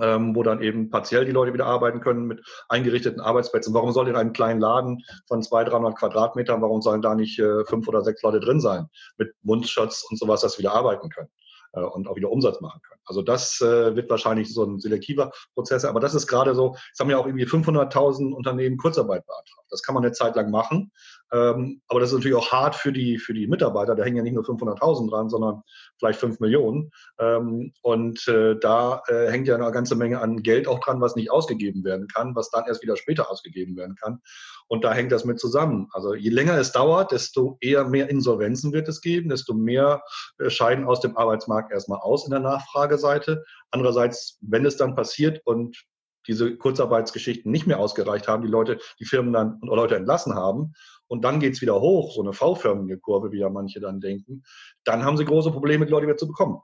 ähm, 0.00 0.34
wo 0.34 0.42
dann 0.42 0.62
eben 0.62 0.90
partiell 0.90 1.24
die 1.24 1.32
Leute 1.32 1.52
wieder 1.52 1.66
arbeiten 1.66 2.00
können 2.00 2.26
mit 2.26 2.40
eingerichteten 2.68 3.20
Arbeitsplätzen. 3.20 3.74
Warum 3.74 3.92
soll 3.92 4.08
in 4.08 4.16
einem 4.16 4.32
kleinen 4.32 4.60
Laden 4.60 5.02
von 5.28 5.42
200, 5.42 5.72
300 5.72 5.98
Quadratmetern, 5.98 6.62
warum 6.62 6.82
sollen 6.82 7.02
da 7.02 7.14
nicht 7.14 7.38
äh, 7.38 7.64
fünf 7.64 7.88
oder 7.88 8.02
sechs 8.02 8.22
Leute 8.22 8.40
drin 8.40 8.60
sein 8.60 8.88
mit 9.18 9.34
Mundschutz 9.42 10.04
und 10.10 10.18
sowas, 10.18 10.40
dass 10.40 10.54
sie 10.54 10.60
wieder 10.60 10.74
arbeiten 10.74 11.10
können? 11.10 11.28
Äh, 11.74 11.80
und 11.80 12.08
auch 12.08 12.16
wieder 12.16 12.30
Umsatz 12.30 12.60
machen 12.60 12.80
können. 12.86 13.00
Also 13.04 13.22
das 13.22 13.60
äh, 13.60 13.96
wird 13.96 14.10
wahrscheinlich 14.10 14.52
so 14.52 14.64
ein 14.64 14.78
selektiver 14.78 15.32
Prozess, 15.54 15.84
aber 15.84 16.00
das 16.00 16.14
ist 16.14 16.26
gerade 16.26 16.54
so, 16.54 16.76
es 16.92 17.00
haben 17.00 17.10
ja 17.10 17.18
auch 17.18 17.26
irgendwie 17.26 17.46
500.000 17.46 18.32
Unternehmen 18.32 18.76
Kurzarbeit 18.76 19.26
beantragt. 19.26 19.66
Das 19.70 19.82
kann 19.82 19.94
man 19.94 20.04
eine 20.04 20.12
Zeit 20.12 20.36
lang 20.36 20.50
machen, 20.50 20.92
aber 21.32 22.00
das 22.00 22.10
ist 22.10 22.16
natürlich 22.16 22.36
auch 22.36 22.52
hart 22.52 22.74
für 22.74 22.92
die, 22.92 23.18
für 23.18 23.32
die 23.32 23.46
Mitarbeiter. 23.46 23.94
Da 23.94 24.04
hängen 24.04 24.18
ja 24.18 24.22
nicht 24.22 24.34
nur 24.34 24.44
500.000 24.44 25.10
dran, 25.10 25.30
sondern 25.30 25.62
vielleicht 25.98 26.20
5 26.20 26.40
Millionen. 26.40 26.90
Ähm, 27.18 27.72
und 27.80 28.28
äh, 28.28 28.56
da 28.60 29.02
äh, 29.08 29.30
hängt 29.30 29.48
ja 29.48 29.54
eine 29.54 29.70
ganze 29.72 29.96
Menge 29.96 30.20
an 30.20 30.42
Geld 30.42 30.68
auch 30.68 30.80
dran, 30.80 31.00
was 31.00 31.16
nicht 31.16 31.30
ausgegeben 31.30 31.84
werden 31.84 32.06
kann, 32.08 32.36
was 32.36 32.50
dann 32.50 32.66
erst 32.66 32.82
wieder 32.82 32.96
später 32.98 33.30
ausgegeben 33.30 33.76
werden 33.76 33.96
kann. 33.96 34.20
Und 34.68 34.84
da 34.84 34.92
hängt 34.92 35.10
das 35.10 35.24
mit 35.24 35.40
zusammen. 35.40 35.88
Also 35.92 36.14
je 36.14 36.30
länger 36.30 36.58
es 36.58 36.72
dauert, 36.72 37.12
desto 37.12 37.56
eher 37.60 37.86
mehr 37.86 38.10
Insolvenzen 38.10 38.72
wird 38.72 38.88
es 38.88 39.00
geben, 39.00 39.30
desto 39.30 39.54
mehr 39.54 40.02
äh, 40.38 40.50
scheiden 40.50 40.84
aus 40.84 41.00
dem 41.00 41.16
Arbeitsmarkt 41.16 41.72
erstmal 41.72 42.00
aus 42.00 42.26
in 42.26 42.30
der 42.30 42.40
Nachfrageseite. 42.40 43.42
Andererseits, 43.70 44.38
wenn 44.42 44.66
es 44.66 44.76
dann 44.76 44.94
passiert 44.94 45.40
und 45.46 45.82
diese 46.28 46.56
Kurzarbeitsgeschichten 46.56 47.50
nicht 47.50 47.66
mehr 47.66 47.78
ausgereicht 47.78 48.28
haben, 48.28 48.42
die 48.42 48.48
Leute, 48.48 48.78
die 49.00 49.04
Firmen 49.04 49.32
dann 49.32 49.58
und 49.60 49.68
Leute 49.68 49.96
entlassen 49.96 50.34
haben, 50.34 50.74
und 51.12 51.24
dann 51.24 51.40
geht's 51.40 51.60
wieder 51.60 51.78
hoch, 51.78 52.10
so 52.10 52.22
eine 52.22 52.32
V-förmige 52.32 52.98
Kurve, 52.98 53.32
wie 53.32 53.40
ja 53.40 53.50
manche 53.50 53.80
dann 53.80 54.00
denken, 54.00 54.44
dann 54.82 55.04
haben 55.04 55.18
sie 55.18 55.26
große 55.26 55.50
Probleme, 55.50 55.84
die 55.84 55.92
Leute 55.92 56.06
wieder 56.06 56.16
zu 56.16 56.26
bekommen. 56.26 56.62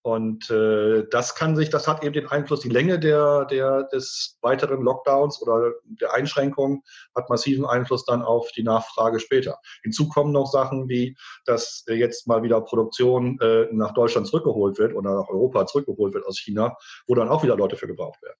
Und 0.00 0.50
äh, 0.50 1.04
das 1.10 1.34
kann 1.34 1.54
sich, 1.54 1.68
das 1.68 1.86
hat 1.86 2.02
eben 2.02 2.14
den 2.14 2.26
Einfluss, 2.26 2.60
die 2.60 2.70
Länge 2.70 2.98
der, 2.98 3.44
der, 3.44 3.82
des 3.82 4.38
weiteren 4.40 4.80
Lockdowns 4.80 5.42
oder 5.42 5.72
der 5.84 6.14
Einschränkungen 6.14 6.82
hat 7.14 7.28
massiven 7.28 7.66
Einfluss 7.66 8.06
dann 8.06 8.22
auf 8.22 8.50
die 8.52 8.62
Nachfrage 8.62 9.20
später. 9.20 9.58
Hinzu 9.82 10.08
kommen 10.08 10.32
noch 10.32 10.50
Sachen 10.50 10.88
wie, 10.88 11.14
dass 11.44 11.84
jetzt 11.86 12.26
mal 12.26 12.42
wieder 12.42 12.62
Produktion 12.62 13.38
äh, 13.42 13.66
nach 13.70 13.92
Deutschland 13.92 14.26
zurückgeholt 14.26 14.78
wird 14.78 14.94
oder 14.94 15.14
nach 15.14 15.28
Europa 15.28 15.66
zurückgeholt 15.66 16.14
wird 16.14 16.24
aus 16.24 16.38
China, 16.38 16.74
wo 17.06 17.14
dann 17.14 17.28
auch 17.28 17.42
wieder 17.42 17.56
Leute 17.56 17.76
für 17.76 17.86
gebraucht 17.86 18.22
werden. 18.22 18.38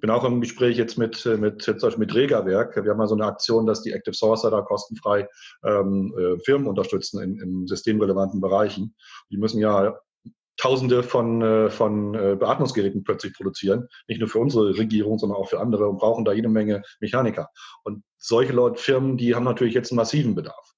Ich 0.00 0.02
bin 0.02 0.08
auch 0.08 0.24
im 0.24 0.40
Gespräch 0.40 0.78
jetzt 0.78 0.96
mit, 0.96 1.26
mit, 1.26 1.60
zum 1.60 1.76
Beispiel 1.76 1.98
mit 1.98 2.14
Regerwerk. 2.14 2.74
Wir 2.74 2.90
haben 2.90 2.96
mal 2.96 3.06
so 3.06 3.14
eine 3.14 3.26
Aktion, 3.26 3.66
dass 3.66 3.82
die 3.82 3.92
Active 3.92 4.14
Sourcer 4.14 4.50
da 4.50 4.62
kostenfrei 4.62 5.28
ähm, 5.62 6.14
äh, 6.18 6.38
Firmen 6.42 6.68
unterstützen 6.68 7.22
in, 7.22 7.38
in 7.38 7.66
systemrelevanten 7.66 8.40
Bereichen. 8.40 8.94
Die 9.30 9.36
müssen 9.36 9.60
ja 9.60 9.98
Tausende 10.56 11.02
von, 11.02 11.42
äh, 11.42 11.68
von 11.68 12.14
äh, 12.14 12.34
Beatmungsgeräten 12.34 13.04
plötzlich 13.04 13.34
produzieren, 13.34 13.88
nicht 14.08 14.20
nur 14.20 14.30
für 14.30 14.38
unsere 14.38 14.78
Regierung, 14.78 15.18
sondern 15.18 15.36
auch 15.36 15.50
für 15.50 15.60
andere 15.60 15.86
und 15.86 15.98
brauchen 15.98 16.24
da 16.24 16.32
jede 16.32 16.48
Menge 16.48 16.80
Mechaniker. 17.00 17.50
Und 17.84 18.02
solche 18.16 18.54
Leute, 18.54 18.80
Firmen, 18.80 19.18
die 19.18 19.34
haben 19.34 19.44
natürlich 19.44 19.74
jetzt 19.74 19.92
einen 19.92 19.96
massiven 19.96 20.34
Bedarf. 20.34 20.72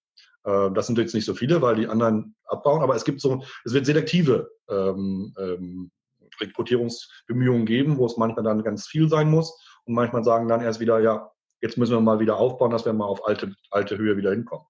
Das 0.45 0.89
sind 0.89 0.99
jetzt 0.99 1.15
nicht 1.15 1.25
so 1.25 1.35
viele, 1.35 1.63
weil 1.63 1.77
die 1.77 1.87
anderen 1.87 2.35
abbauen, 2.47 2.83
aber 2.83 2.97
es 2.97 3.05
gibt 3.05 3.21
so, 3.21 3.45
es 3.65 3.75
wird 3.75 3.87
selektive 3.87 4.51
ähm, 4.69 5.33
ähm, 5.39 5.93
Rekrutierungsbemühungen 6.43 7.67
geben, 7.67 7.99
wo 7.99 8.07
es 8.07 8.17
manchmal 8.17 8.45
dann 8.45 8.63
ganz 8.63 8.87
viel 8.87 9.09
sein 9.09 9.31
muss 9.31 9.59
und 9.85 9.95
manchmal 9.95 10.25
sagen 10.25 10.49
dann 10.49 10.63
erst 10.63 10.81
wieder, 10.81 11.01
ja, 11.01 11.31
jetzt 11.61 11.79
müssen 11.79 11.95
wir 11.95 12.01
mal 12.01 12.21
wieder 12.21 12.37
aufbauen, 12.37 12.71
dass 12.71 12.85
wir 12.85 12.93
mal 12.93 13.07
auf 13.07 13.27
alte, 13.27 13.55
alte 13.71 13.97
Höhe 13.97 14.17
wieder 14.17 14.31
hinkommen. 14.31 14.67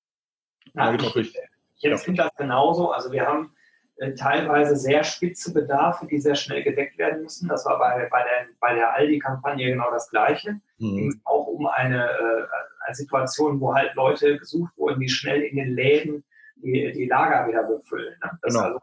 Ja, 0.74 0.94
ich, 0.94 1.16
ich, 1.16 1.34
ja. 1.78 1.90
das 1.90 2.06
genauso. 2.36 2.92
Also 2.92 3.10
wir 3.12 3.26
haben 3.26 3.54
äh, 3.96 4.14
teilweise 4.14 4.76
sehr 4.76 5.04
spitze 5.04 5.52
Bedarfe, 5.52 6.06
die 6.06 6.20
sehr 6.20 6.34
schnell 6.34 6.62
gedeckt 6.62 6.98
werden 6.98 7.22
müssen. 7.22 7.48
Das 7.48 7.64
war 7.66 7.78
bei, 7.78 8.08
bei 8.10 8.22
der, 8.22 8.48
bei 8.60 8.74
der 8.74 8.94
Aldi-Kampagne 8.94 9.70
genau 9.70 9.90
das 9.90 10.08
Gleiche. 10.10 10.60
Mhm. 10.78 10.96
Ging 10.96 11.20
auch 11.24 11.46
um 11.46 11.66
eine, 11.66 12.04
äh, 12.04 12.46
eine 12.86 12.94
Situation, 12.94 13.60
wo 13.60 13.74
halt 13.74 13.94
Leute 13.94 14.38
gesucht 14.38 14.72
wurden, 14.76 15.00
die 15.00 15.08
schnell 15.08 15.42
in 15.42 15.56
den 15.56 15.74
Läden 15.74 16.24
die, 16.56 16.92
die 16.92 17.06
Lager 17.06 17.48
wieder 17.48 17.64
befüllen. 17.64 18.16
Ne? 18.22 18.38
Das 18.42 18.54
genau. 18.54 18.66
also 18.66 18.80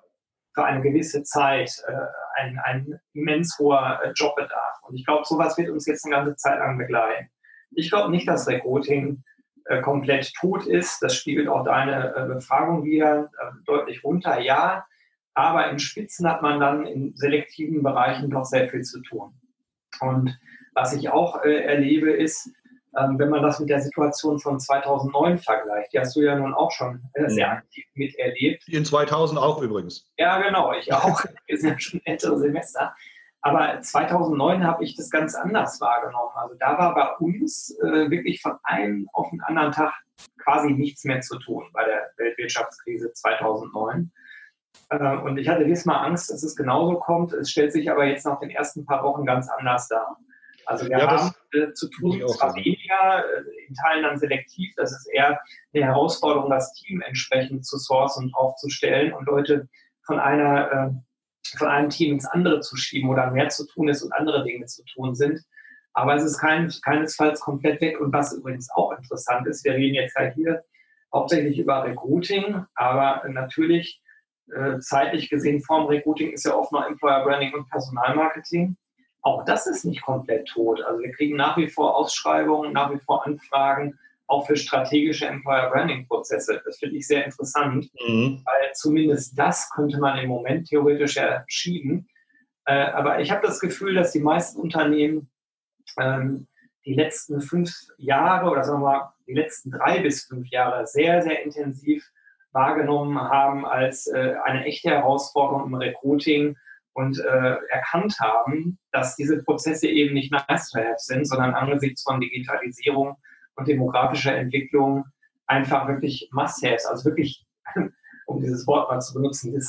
für 0.60 0.66
eine 0.66 0.82
gewisse 0.82 1.24
Zeit 1.24 1.72
äh, 1.88 2.42
ein, 2.42 2.60
ein 2.64 3.00
immens 3.14 3.58
hoher 3.60 4.02
äh, 4.04 4.12
Jobbedarf. 4.12 4.82
Und 4.84 4.96
ich 4.96 5.06
glaube, 5.06 5.24
sowas 5.26 5.58
wird 5.58 5.70
uns 5.70 5.86
jetzt 5.86 6.06
eine 6.06 6.16
ganze 6.16 6.36
Zeit 6.36 6.60
lang 6.60 6.78
begleiten. 6.78 7.30
Ich 7.72 7.90
glaube 7.90 8.12
nicht, 8.12 8.28
dass 8.28 8.48
Recruiting 8.48 9.24
äh, 9.66 9.82
komplett 9.82 10.34
tot 10.34 10.66
ist. 10.66 11.02
Das 11.02 11.16
spiegelt 11.16 11.48
auch 11.48 11.64
deine 11.64 12.14
äh, 12.14 12.26
Befragung 12.26 12.84
wieder 12.84 13.32
äh, 13.40 13.52
deutlich 13.66 14.04
runter. 14.04 14.40
Ja, 14.42 14.86
aber 15.34 15.70
in 15.70 15.80
Spitzen 15.80 16.30
hat 16.30 16.42
man 16.42 16.60
dann 16.60 16.86
in 16.86 17.16
selektiven 17.16 17.82
Bereichen 17.82 18.30
doch 18.30 18.44
sehr 18.44 18.68
viel 18.68 18.82
zu 18.82 19.02
tun. 19.02 19.40
Und 20.02 20.38
was 20.74 20.94
ich 20.94 21.10
auch 21.10 21.42
äh, 21.44 21.64
erlebe, 21.64 22.12
ist, 22.12 22.52
ähm, 22.98 23.20
wenn 23.20 23.30
man 23.30 23.44
das 23.44 23.60
mit 23.60 23.70
der 23.70 23.82
Situation 23.82 24.40
von 24.40 24.60
2009 24.60 25.38
vergleicht, 25.38 25.94
die 25.94 26.00
hast 26.00 26.16
du 26.16 26.22
ja 26.22 26.36
nun 26.36 26.54
auch 26.54 26.72
schon 26.72 27.04
äh, 27.14 27.30
sehr 27.30 27.52
aktiv 27.52 27.86
miterlebt. 27.94 28.68
In 28.68 28.86
2000 28.86 29.40
auch 29.40 29.62
übrigens. 29.62 30.10
Ja, 30.18 30.42
genau, 30.42 30.74
ich 30.74 30.92
auch. 30.92 31.24
Wir 31.48 31.58
sind 31.58 31.70
ja 31.70 31.80
schon 31.80 32.02
ältere 32.06 32.40
Semester. 32.40 32.96
Aber 33.42 33.80
2009 33.82 34.66
habe 34.66 34.84
ich 34.84 34.96
das 34.96 35.10
ganz 35.10 35.36
anders 35.36 35.80
wahrgenommen. 35.80 36.32
Also 36.36 36.56
da 36.60 36.78
war 36.78 36.94
bei 36.94 37.26
uns 37.26 37.78
äh, 37.80 38.10
wirklich 38.10 38.42
von 38.42 38.58
einem 38.64 39.08
auf 39.14 39.30
den 39.30 39.42
anderen 39.42 39.72
Tag 39.72 39.94
quasi 40.38 40.72
nichts 40.72 41.06
mehr 41.06 41.22
zu 41.22 41.40
tun 41.40 41.66
bei 41.72 41.86
der 41.86 42.12
Weltwirtschaftskrise 42.18 43.14
2009. 43.14 44.12
Äh, 44.90 45.18
und 45.18 45.38
ich 45.38 45.48
hatte 45.48 45.66
diesmal 45.66 46.06
Angst, 46.06 46.30
dass 46.32 46.44
es 46.44 46.56
genauso 46.56 47.00
kommt. 47.00 47.34
Es 47.34 47.52
stellt 47.52 47.72
sich 47.72 47.90
aber 47.90 48.06
jetzt 48.06 48.26
nach 48.26 48.40
den 48.40 48.50
ersten 48.50 48.86
paar 48.86 49.04
Wochen 49.04 49.26
ganz 49.26 49.48
anders 49.50 49.88
dar. 49.88 50.18
Also 50.70 50.88
wir 50.88 51.00
ja, 51.00 51.10
haben 51.10 51.34
äh, 51.54 51.74
zu 51.74 51.90
tun, 51.90 52.22
zwar 52.28 52.56
weniger, 52.56 53.26
äh, 53.26 53.68
in 53.68 53.74
Teilen 53.74 54.04
dann 54.04 54.20
selektiv, 54.20 54.72
das 54.78 54.92
ist 54.92 55.08
eher 55.12 55.42
eine 55.74 55.86
Herausforderung, 55.86 56.52
das 56.52 56.72
Team 56.74 57.02
entsprechend 57.02 57.66
zu 57.66 57.80
sourcen 57.80 58.26
und 58.26 58.36
aufzustellen 58.36 59.12
und 59.14 59.26
Leute 59.26 59.68
von 60.06 60.20
einer 60.20 60.72
äh, 60.72 60.90
von 61.58 61.68
einem 61.68 61.90
Team 61.90 62.14
ins 62.14 62.28
andere 62.28 62.60
zu 62.60 62.78
schieben 62.78 63.10
oder 63.10 63.32
mehr 63.32 63.50
zu 63.50 63.66
tun 63.66 63.88
ist 63.88 64.04
und 64.04 64.14
andere 64.14 64.44
Dinge 64.44 64.68
zu 64.68 64.84
tun 64.94 65.16
sind. 65.16 65.42
Aber 65.94 66.14
es 66.14 66.24
ist 66.24 66.38
kein, 66.38 66.72
keinesfalls 66.84 67.40
komplett 67.40 67.82
weg. 67.82 68.00
Und 68.00 68.14
was 68.14 68.34
übrigens 68.34 68.70
auch 68.76 68.92
interessant 68.92 69.48
ist, 69.48 69.66
wir 69.66 69.74
reden 69.74 69.96
jetzt 69.96 70.16
halt 70.16 70.36
hier 70.36 70.64
hauptsächlich 71.12 71.58
über 71.58 71.84
Recruiting, 71.84 72.64
aber 72.76 73.28
natürlich 73.28 74.04
äh, 74.54 74.78
zeitlich 74.80 75.32
gesehen 75.32 75.62
vorm 75.62 75.88
Recruiting 75.88 76.32
ist 76.32 76.46
ja 76.46 76.54
oft 76.54 76.72
noch 76.72 76.86
Employer 76.86 77.24
Branding 77.24 77.56
und 77.56 77.68
Personalmarketing. 77.72 78.78
Auch 79.22 79.44
das 79.46 79.68
ist 79.68 79.86
nicht 79.86 80.02
komplett 80.02 80.48
tot. 80.48 80.82
Also 80.82 81.02
wir 81.02 81.12
kriegen 81.12 81.36
nach 81.36 81.58
wie 81.58 81.68
vor 81.68 81.96
Ausschreibungen, 81.96 82.74
nach 82.74 82.92
wie 82.94 83.00
vor 83.00 83.26
Anfragen, 83.26 83.98
auch 84.28 84.46
für 84.46 84.56
strategische 84.56 85.26
Employer 85.26 85.70
Branding 85.72 86.08
Prozesse. 86.08 86.62
Das 86.64 86.78
finde 86.78 86.98
ich 86.98 87.08
sehr 87.08 87.26
interessant, 87.26 87.90
mhm. 88.08 88.42
weil 88.46 88.72
zumindest 88.74 89.38
das 89.38 89.70
könnte 89.72 90.00
man 90.00 90.20
im 90.20 90.30
Moment 90.30 90.68
theoretisch 90.68 91.16
ja 91.16 91.44
schieben. 91.48 92.08
Äh, 92.66 92.92
aber 92.92 93.20
ich 93.20 93.32
habe 93.32 93.46
das 93.46 93.60
Gefühl, 93.60 93.96
dass 93.96 94.12
die 94.12 94.20
meisten 94.20 94.60
Unternehmen 94.60 95.30
ähm, 96.00 96.48
die 96.86 96.94
letzten 96.94 97.42
fünf 97.42 97.72
Jahre 97.98 98.50
oder 98.50 98.64
sagen 98.64 98.82
wir 98.82 98.90
mal 98.90 99.14
die 99.28 99.34
letzten 99.34 99.72
drei 99.72 100.00
bis 100.00 100.26
fünf 100.26 100.48
Jahre 100.50 100.86
sehr, 100.88 101.22
sehr 101.22 101.44
intensiv 101.44 102.08
wahrgenommen 102.52 103.20
haben 103.20 103.66
als 103.66 104.08
äh, 104.08 104.36
eine 104.44 104.66
echte 104.66 104.90
Herausforderung 104.90 105.68
im 105.68 105.76
Recruiting 105.76 106.56
und 106.94 107.20
äh, 107.20 107.56
erkannt 107.70 108.20
haben, 108.20 108.78
dass 108.92 109.16
diese 109.16 109.44
Prozesse 109.44 109.88
eben 109.88 110.14
nicht 110.14 110.32
nice 110.32 110.70
to 110.72 110.80
have 110.80 110.96
sind, 110.98 111.26
sondern 111.26 111.54
angesichts 111.54 112.04
von 112.04 112.20
Digitalisierung 112.20 113.16
und 113.56 113.68
demografischer 113.68 114.36
Entwicklung 114.36 115.06
einfach 115.48 115.88
wirklich 115.88 116.30
Must-Haves, 116.32 116.86
also 116.86 117.06
wirklich, 117.06 117.46
um 118.28 118.42
dieses 118.42 118.68
Wort 118.68 118.90
mal 118.90 119.00
zu 119.00 119.14
benutzen, 119.14 119.60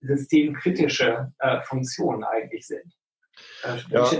systemkritische 0.00 1.32
äh, 1.38 1.62
Funktionen 1.62 2.24
eigentlich 2.24 2.66
sind. 2.66 2.94
Ja, 3.90 4.10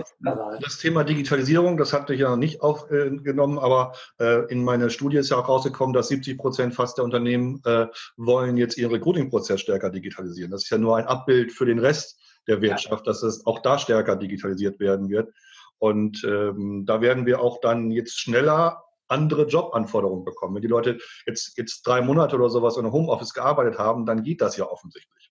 das 0.61 0.79
Thema 0.79 1.05
Digitalisierung, 1.05 1.77
das 1.77 1.93
hatte 1.93 2.15
ich 2.15 2.21
ja 2.21 2.31
noch 2.31 2.37
nicht 2.37 2.61
aufgenommen, 2.61 3.59
aber 3.59 3.95
äh, 4.21 4.45
in 4.51 4.65
meiner 4.65 4.91
Studie 4.91 5.17
ist 5.17 5.31
ja 5.31 5.37
auch 5.37 5.49
rausgekommen, 5.49 5.93
dass 5.93 6.09
70 6.09 6.39
Prozent 6.39 6.75
fast 6.75 6.99
der 6.99 7.05
Unternehmen 7.05 7.61
äh, 7.65 7.87
wollen 8.17 8.57
jetzt 8.57 8.79
ihren 8.79 8.93
Recruiting-Prozess 8.93 9.61
stärker 9.61 9.91
digitalisieren. 9.91 10.51
Das 10.51 10.65
ist 10.65 10.71
ja 10.71 10.79
nur 10.79 10.97
ein 10.97 11.07
Abbild 11.07 11.53
für 11.53 11.67
den 11.67 11.79
Rest 11.79 12.21
der 12.49 12.63
Wirtschaft, 12.63 13.07
dass 13.07 13.23
es 13.23 13.47
auch 13.47 13.61
da 13.61 13.79
stärker 13.79 14.17
digitalisiert 14.17 14.81
werden 14.81 15.09
wird. 15.09 15.33
Und 15.79 16.25
ähm, 16.25 16.85
da 16.87 17.01
werden 17.01 17.27
wir 17.27 17.41
auch 17.41 17.61
dann 17.61 17.91
jetzt 17.91 18.19
schneller 18.19 18.83
andere 19.07 19.47
Jobanforderungen 19.47 20.25
bekommen. 20.25 20.55
Wenn 20.55 20.63
die 20.63 20.69
Leute 20.69 20.99
jetzt, 21.27 21.57
jetzt 21.57 21.87
drei 21.87 22.03
Monate 22.03 22.37
oder 22.37 22.51
sowas 22.51 22.77
in 22.77 22.85
einem 22.85 22.93
Homeoffice 22.93 23.33
gearbeitet 23.33 23.79
haben, 23.79 24.07
dann 24.07 24.23
geht 24.23 24.41
das 24.41 24.57
ja 24.57 24.67
offensichtlich. 24.67 25.31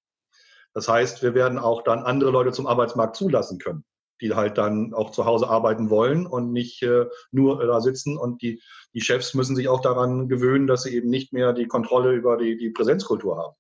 Das 0.74 0.88
heißt, 0.88 1.24
wir 1.24 1.34
werden 1.34 1.60
auch 1.60 1.84
dann 1.84 2.04
andere 2.04 2.32
Leute 2.32 2.52
zum 2.52 2.68
Arbeitsmarkt 2.68 3.16
zulassen 3.16 3.60
können, 3.60 3.84
die 4.22 4.34
halt 4.34 4.58
dann 4.58 4.94
auch 4.94 5.12
zu 5.12 5.26
Hause 5.26 5.50
arbeiten 5.50 5.90
wollen 5.90 6.26
und 6.26 6.52
nicht 6.52 6.82
äh, 6.84 7.06
nur 7.32 7.66
da 7.66 7.82
sitzen. 7.82 8.18
Und 8.18 8.42
die, 8.42 8.62
die 8.94 9.02
Chefs 9.02 9.34
müssen 9.34 9.56
sich 9.56 9.68
auch 9.70 9.82
daran 9.82 10.28
gewöhnen, 10.30 10.68
dass 10.68 10.84
sie 10.84 10.96
eben 10.96 11.10
nicht 11.10 11.34
mehr 11.34 11.54
die 11.54 11.68
Kontrolle 11.68 12.14
über 12.14 12.38
die, 12.38 12.58
die 12.58 12.70
Präsenzkultur 12.70 13.38
haben. 13.38 13.56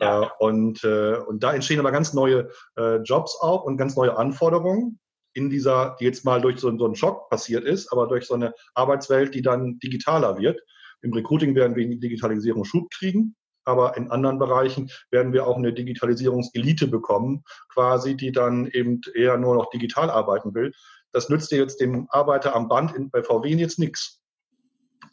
Ja. 0.00 0.22
Äh, 0.22 0.28
und, 0.38 0.84
äh, 0.84 1.16
und 1.16 1.42
da 1.42 1.52
entstehen 1.52 1.80
aber 1.80 1.92
ganz 1.92 2.12
neue 2.14 2.50
äh, 2.76 2.96
Jobs 2.96 3.38
auch 3.40 3.64
und 3.64 3.76
ganz 3.76 3.96
neue 3.96 4.16
Anforderungen 4.16 4.98
in 5.32 5.50
dieser, 5.50 5.96
die 5.98 6.04
jetzt 6.04 6.24
mal 6.24 6.40
durch 6.40 6.60
so, 6.60 6.76
so 6.76 6.84
einen 6.84 6.94
Schock 6.94 7.28
passiert 7.28 7.64
ist, 7.64 7.92
aber 7.92 8.06
durch 8.06 8.26
so 8.26 8.34
eine 8.34 8.54
Arbeitswelt, 8.74 9.34
die 9.34 9.42
dann 9.42 9.78
digitaler 9.78 10.38
wird. 10.38 10.60
Im 11.02 11.12
Recruiting 11.12 11.54
werden 11.54 11.76
wir 11.76 11.86
die 11.88 11.98
Digitalisierung 11.98 12.64
Schub 12.64 12.90
kriegen 12.90 13.34
aber 13.64 13.96
in 13.96 14.10
anderen 14.10 14.38
Bereichen 14.38 14.90
werden 15.10 15.32
wir 15.32 15.46
auch 15.46 15.56
eine 15.56 15.72
Digitalisierungselite 15.72 16.86
bekommen, 16.86 17.44
quasi, 17.72 18.16
die 18.16 18.32
dann 18.32 18.66
eben 18.66 19.00
eher 19.14 19.36
nur 19.36 19.54
noch 19.54 19.70
digital 19.70 20.10
arbeiten 20.10 20.54
will. 20.54 20.72
Das 21.12 21.28
nützt 21.28 21.50
dir 21.50 21.58
jetzt 21.58 21.80
dem 21.80 22.06
Arbeiter 22.10 22.54
am 22.54 22.68
Band 22.68 22.94
in, 22.94 23.10
bei 23.10 23.22
VW 23.22 23.48
jetzt 23.54 23.78
nichts. 23.78 24.20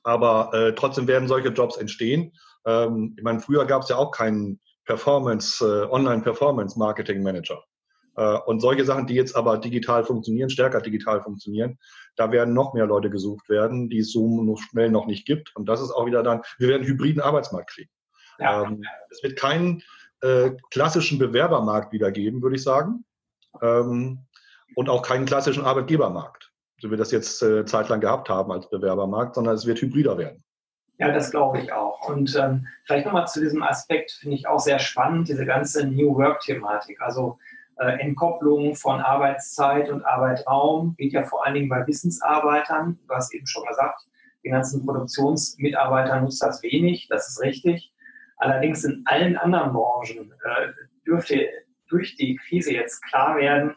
Aber 0.04 0.54
äh, 0.54 0.74
trotzdem 0.74 1.08
werden 1.08 1.28
solche 1.28 1.50
Jobs 1.50 1.78
entstehen. 1.78 2.34
Ähm, 2.66 3.14
ich 3.18 3.24
meine, 3.24 3.40
früher 3.40 3.66
gab 3.66 3.84
es 3.84 3.90
ja 3.90 3.98
auch 3.98 4.12
keinen 4.12 4.60
Performance, 4.92 5.64
äh, 5.64 5.90
Online-Performance-Marketing-Manager. 5.90 7.64
Äh, 8.18 8.38
und 8.46 8.60
solche 8.60 8.84
Sachen, 8.84 9.08
die 9.08 9.14
jetzt 9.14 9.38
aber 9.38 9.58
digital 9.58 10.04
funktionieren, 10.04 10.50
stärker 10.50 10.82
digital 10.82 11.22
funktionieren, 11.22 11.78
da 12.18 12.30
werden 12.34 12.54
noch 12.54 12.74
mehr 12.74 12.86
Leute 12.88 13.10
gesucht 13.10 13.48
werden, 13.48 13.90
die 13.90 14.00
es 14.00 14.12
so 14.12 14.58
schnell 14.58 14.92
noch 14.92 15.06
nicht 15.06 15.26
gibt. 15.26 15.56
Und 15.56 15.70
das 15.70 15.82
ist 15.82 15.92
auch 15.92 16.06
wieder 16.06 16.24
dann, 16.24 16.42
wir 16.58 16.68
werden 16.68 16.82
einen 16.82 16.92
hybriden 16.92 17.22
Arbeitsmarkt 17.22 17.70
kriegen. 17.70 17.90
Ja. 18.38 18.64
Ähm, 18.64 18.84
es 19.10 19.24
wird 19.24 19.40
keinen 19.40 19.82
äh, 20.20 20.52
klassischen 20.72 21.20
Bewerbermarkt 21.20 21.94
wieder 21.94 22.12
geben, 22.12 22.42
würde 22.42 22.58
ich 22.58 22.64
sagen. 22.64 23.06
Ähm, 23.62 24.26
und 24.76 24.90
auch 24.90 25.04
keinen 25.04 25.26
klassischen 25.26 25.64
Arbeitgebermarkt, 25.64 26.52
so 26.82 26.90
wie 26.90 26.92
wir 26.92 26.98
das 26.98 27.12
jetzt 27.12 27.42
äh, 27.42 27.66
zeitlang 27.66 28.02
gehabt 28.02 28.28
haben 28.30 28.52
als 28.52 28.70
Bewerbermarkt, 28.70 29.36
sondern 29.36 29.56
es 29.56 29.66
wird 29.66 29.82
hybrider 29.82 30.18
werden. 30.18 30.44
Ja, 30.98 31.12
das 31.12 31.32
glaube 31.32 31.60
ich 31.60 31.74
auch. 31.74 32.08
Und 32.08 32.36
ähm, 32.36 32.68
vielleicht 32.86 33.06
nochmal 33.06 33.28
zu 33.28 33.40
diesem 33.40 33.64
Aspekt 33.64 34.12
finde 34.12 34.36
ich 34.36 34.48
auch 34.48 34.60
sehr 34.60 34.80
spannend, 34.80 35.30
diese 35.30 35.46
ganze 35.46 35.88
New 35.88 36.16
Work-Thematik. 36.16 37.02
Also 37.02 37.40
äh, 37.78 38.00
Entkopplung 38.00 38.76
von 38.76 39.00
Arbeitszeit 39.02 39.90
und 39.90 40.06
Arbeitraum 40.06 40.96
geht 40.98 41.14
ja 41.14 41.24
vor 41.24 41.46
allen 41.46 41.56
Dingen 41.56 41.70
bei 41.70 41.86
Wissensarbeitern. 41.88 43.00
Du 43.08 43.14
hast 43.16 43.34
eben 43.34 43.48
schon 43.48 43.66
gesagt, 43.66 44.06
den 44.44 44.52
ganzen 44.52 44.86
Produktionsmitarbeitern 44.86 46.24
nutzt 46.24 46.44
das 46.44 46.62
wenig, 46.64 47.08
das 47.10 47.30
ist 47.30 47.42
richtig. 47.42 47.94
Allerdings 48.38 48.84
in 48.84 49.04
allen 49.06 49.38
anderen 49.38 49.74
Branchen 49.74 50.34
äh, 50.44 50.68
dürfte 51.06 51.48
durch 51.88 52.16
die 52.16 52.36
Krise 52.36 52.74
jetzt 52.74 53.04
klar 53.04 53.38
werden, 53.38 53.76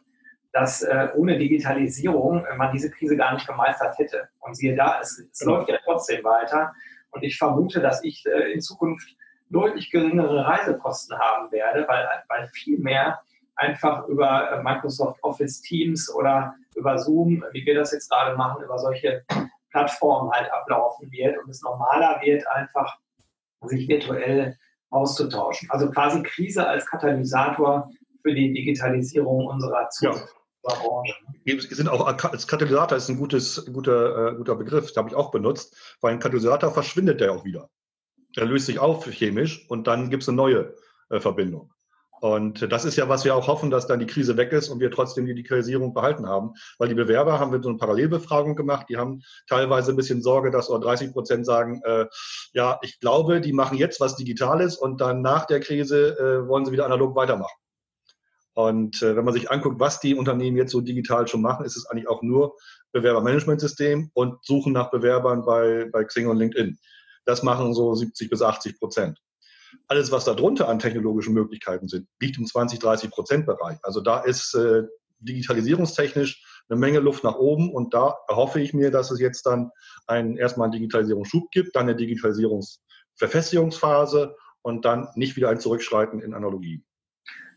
dass 0.52 0.82
äh, 0.82 1.08
ohne 1.16 1.36
Digitalisierung 1.36 2.46
man 2.56 2.72
diese 2.72 2.90
Krise 2.90 3.16
gar 3.16 3.34
nicht 3.34 3.46
gemeistert 3.46 3.98
hätte. 3.98 4.28
Und 4.40 4.54
siehe 4.54 4.76
da, 4.76 5.00
es, 5.00 5.18
es 5.18 5.40
genau. 5.40 5.56
läuft 5.56 5.68
ja 5.68 5.78
trotzdem 5.84 6.22
weiter. 6.22 6.72
Und 7.14 7.22
ich 7.22 7.38
vermute, 7.38 7.80
dass 7.80 8.02
ich 8.02 8.24
äh, 8.26 8.52
in 8.52 8.60
Zukunft 8.60 9.08
deutlich 9.50 9.90
geringere 9.90 10.44
Reisekosten 10.44 11.18
haben 11.18 11.50
werde, 11.52 11.86
weil, 11.88 12.06
weil 12.28 12.48
viel 12.48 12.78
mehr 12.78 13.20
einfach 13.56 14.06
über 14.08 14.50
äh, 14.50 14.62
Microsoft 14.62 15.22
Office 15.22 15.60
Teams 15.62 16.12
oder 16.12 16.54
über 16.74 16.98
Zoom, 16.98 17.44
wie 17.52 17.64
wir 17.64 17.74
das 17.74 17.92
jetzt 17.92 18.10
gerade 18.10 18.36
machen, 18.36 18.64
über 18.64 18.78
solche 18.78 19.24
Plattformen 19.70 20.30
halt 20.32 20.50
ablaufen 20.52 21.10
wird 21.10 21.38
und 21.38 21.50
es 21.50 21.62
normaler 21.62 22.20
wird, 22.22 22.46
einfach 22.48 22.98
sich 23.62 23.88
virtuell 23.88 24.56
auszutauschen. 24.90 25.70
Also 25.70 25.90
quasi 25.90 26.22
Krise 26.22 26.66
als 26.66 26.86
Katalysator 26.86 27.90
für 28.22 28.34
die 28.34 28.52
Digitalisierung 28.52 29.46
unserer 29.46 29.88
Zukunft. 29.90 30.28
Ja. 30.28 30.43
Branche. 30.64 31.14
Sind 31.74 31.88
auch 31.88 32.06
als 32.06 32.46
Katalysator 32.46 32.96
ist 32.96 33.08
ein 33.08 33.18
gutes, 33.18 33.64
guter, 33.72 34.32
äh, 34.32 34.36
guter 34.36 34.56
Begriff, 34.56 34.92
den 34.92 34.96
habe 34.96 35.08
ich 35.08 35.14
auch 35.14 35.30
benutzt, 35.30 35.96
weil 36.00 36.12
ein 36.12 36.20
Katalysator 36.20 36.72
verschwindet 36.72 37.20
der 37.20 37.32
auch 37.32 37.44
wieder. 37.44 37.68
Der 38.36 38.46
löst 38.46 38.66
sich 38.66 38.78
auf 38.78 39.06
chemisch 39.06 39.66
und 39.68 39.86
dann 39.86 40.10
gibt 40.10 40.22
es 40.22 40.28
eine 40.28 40.36
neue 40.36 40.74
äh, 41.10 41.20
Verbindung. 41.20 41.70
Und 42.20 42.72
das 42.72 42.86
ist 42.86 42.96
ja, 42.96 43.06
was 43.10 43.26
wir 43.26 43.34
auch 43.34 43.48
hoffen, 43.48 43.70
dass 43.70 43.86
dann 43.86 43.98
die 43.98 44.06
Krise 44.06 44.38
weg 44.38 44.50
ist 44.52 44.70
und 44.70 44.80
wir 44.80 44.90
trotzdem 44.90 45.26
die 45.26 45.34
Digitalisierung 45.34 45.92
behalten 45.92 46.26
haben. 46.26 46.54
Weil 46.78 46.88
die 46.88 46.94
Bewerber 46.94 47.38
haben 47.38 47.52
wir 47.52 47.62
so 47.62 47.68
eine 47.68 47.76
Parallelbefragung 47.76 48.56
gemacht, 48.56 48.86
die 48.88 48.96
haben 48.96 49.22
teilweise 49.46 49.92
ein 49.92 49.96
bisschen 49.96 50.22
Sorge, 50.22 50.50
dass 50.50 50.70
nur 50.70 50.80
30 50.80 51.12
Prozent 51.12 51.44
sagen, 51.44 51.82
äh, 51.84 52.06
ja, 52.54 52.78
ich 52.80 52.98
glaube, 52.98 53.42
die 53.42 53.52
machen 53.52 53.76
jetzt 53.76 54.00
was 54.00 54.16
Digitales 54.16 54.78
und 54.78 55.02
dann 55.02 55.20
nach 55.20 55.44
der 55.44 55.60
Krise 55.60 56.18
äh, 56.18 56.48
wollen 56.48 56.64
sie 56.64 56.72
wieder 56.72 56.86
analog 56.86 57.14
weitermachen. 57.14 57.58
Und 58.54 59.02
äh, 59.02 59.16
wenn 59.16 59.24
man 59.24 59.34
sich 59.34 59.50
anguckt, 59.50 59.80
was 59.80 60.00
die 60.00 60.14
Unternehmen 60.14 60.56
jetzt 60.56 60.70
so 60.70 60.80
digital 60.80 61.26
schon 61.26 61.42
machen, 61.42 61.66
ist 61.66 61.76
es 61.76 61.86
eigentlich 61.86 62.08
auch 62.08 62.22
nur 62.22 62.56
Bewerbermanagementsystem 62.92 64.12
und 64.14 64.44
Suchen 64.44 64.72
nach 64.72 64.90
Bewerbern 64.90 65.44
bei, 65.44 65.88
bei 65.92 66.04
Xing 66.04 66.28
und 66.28 66.36
LinkedIn. 66.36 66.78
Das 67.24 67.42
machen 67.42 67.74
so 67.74 67.94
70 67.94 68.30
bis 68.30 68.42
80 68.42 68.78
Prozent. 68.78 69.18
Alles, 69.88 70.12
was 70.12 70.24
darunter 70.24 70.68
an 70.68 70.78
technologischen 70.78 71.34
Möglichkeiten 71.34 71.88
sind, 71.88 72.06
liegt 72.20 72.38
im 72.38 72.46
20, 72.46 72.78
30 72.78 73.10
Prozent 73.10 73.46
Bereich. 73.46 73.78
Also 73.82 74.00
da 74.00 74.20
ist 74.20 74.54
äh, 74.54 74.84
digitalisierungstechnisch 75.18 76.62
eine 76.68 76.78
Menge 76.78 77.00
Luft 77.00 77.24
nach 77.24 77.34
oben 77.34 77.72
und 77.72 77.92
da 77.92 78.14
erhoffe 78.28 78.60
ich 78.60 78.72
mir, 78.72 78.92
dass 78.92 79.10
es 79.10 79.18
jetzt 79.18 79.46
dann 79.46 79.72
einen, 80.06 80.36
erstmal 80.36 80.66
einen 80.66 80.74
Digitalisierungsschub 80.74 81.50
gibt, 81.50 81.74
dann 81.74 81.88
eine 81.88 81.96
Digitalisierungsverfestigungsphase 81.96 84.36
und 84.62 84.84
dann 84.84 85.08
nicht 85.16 85.34
wieder 85.36 85.48
ein 85.50 85.58
Zurückschreiten 85.60 86.20
in 86.20 86.34
Analogie. 86.34 86.84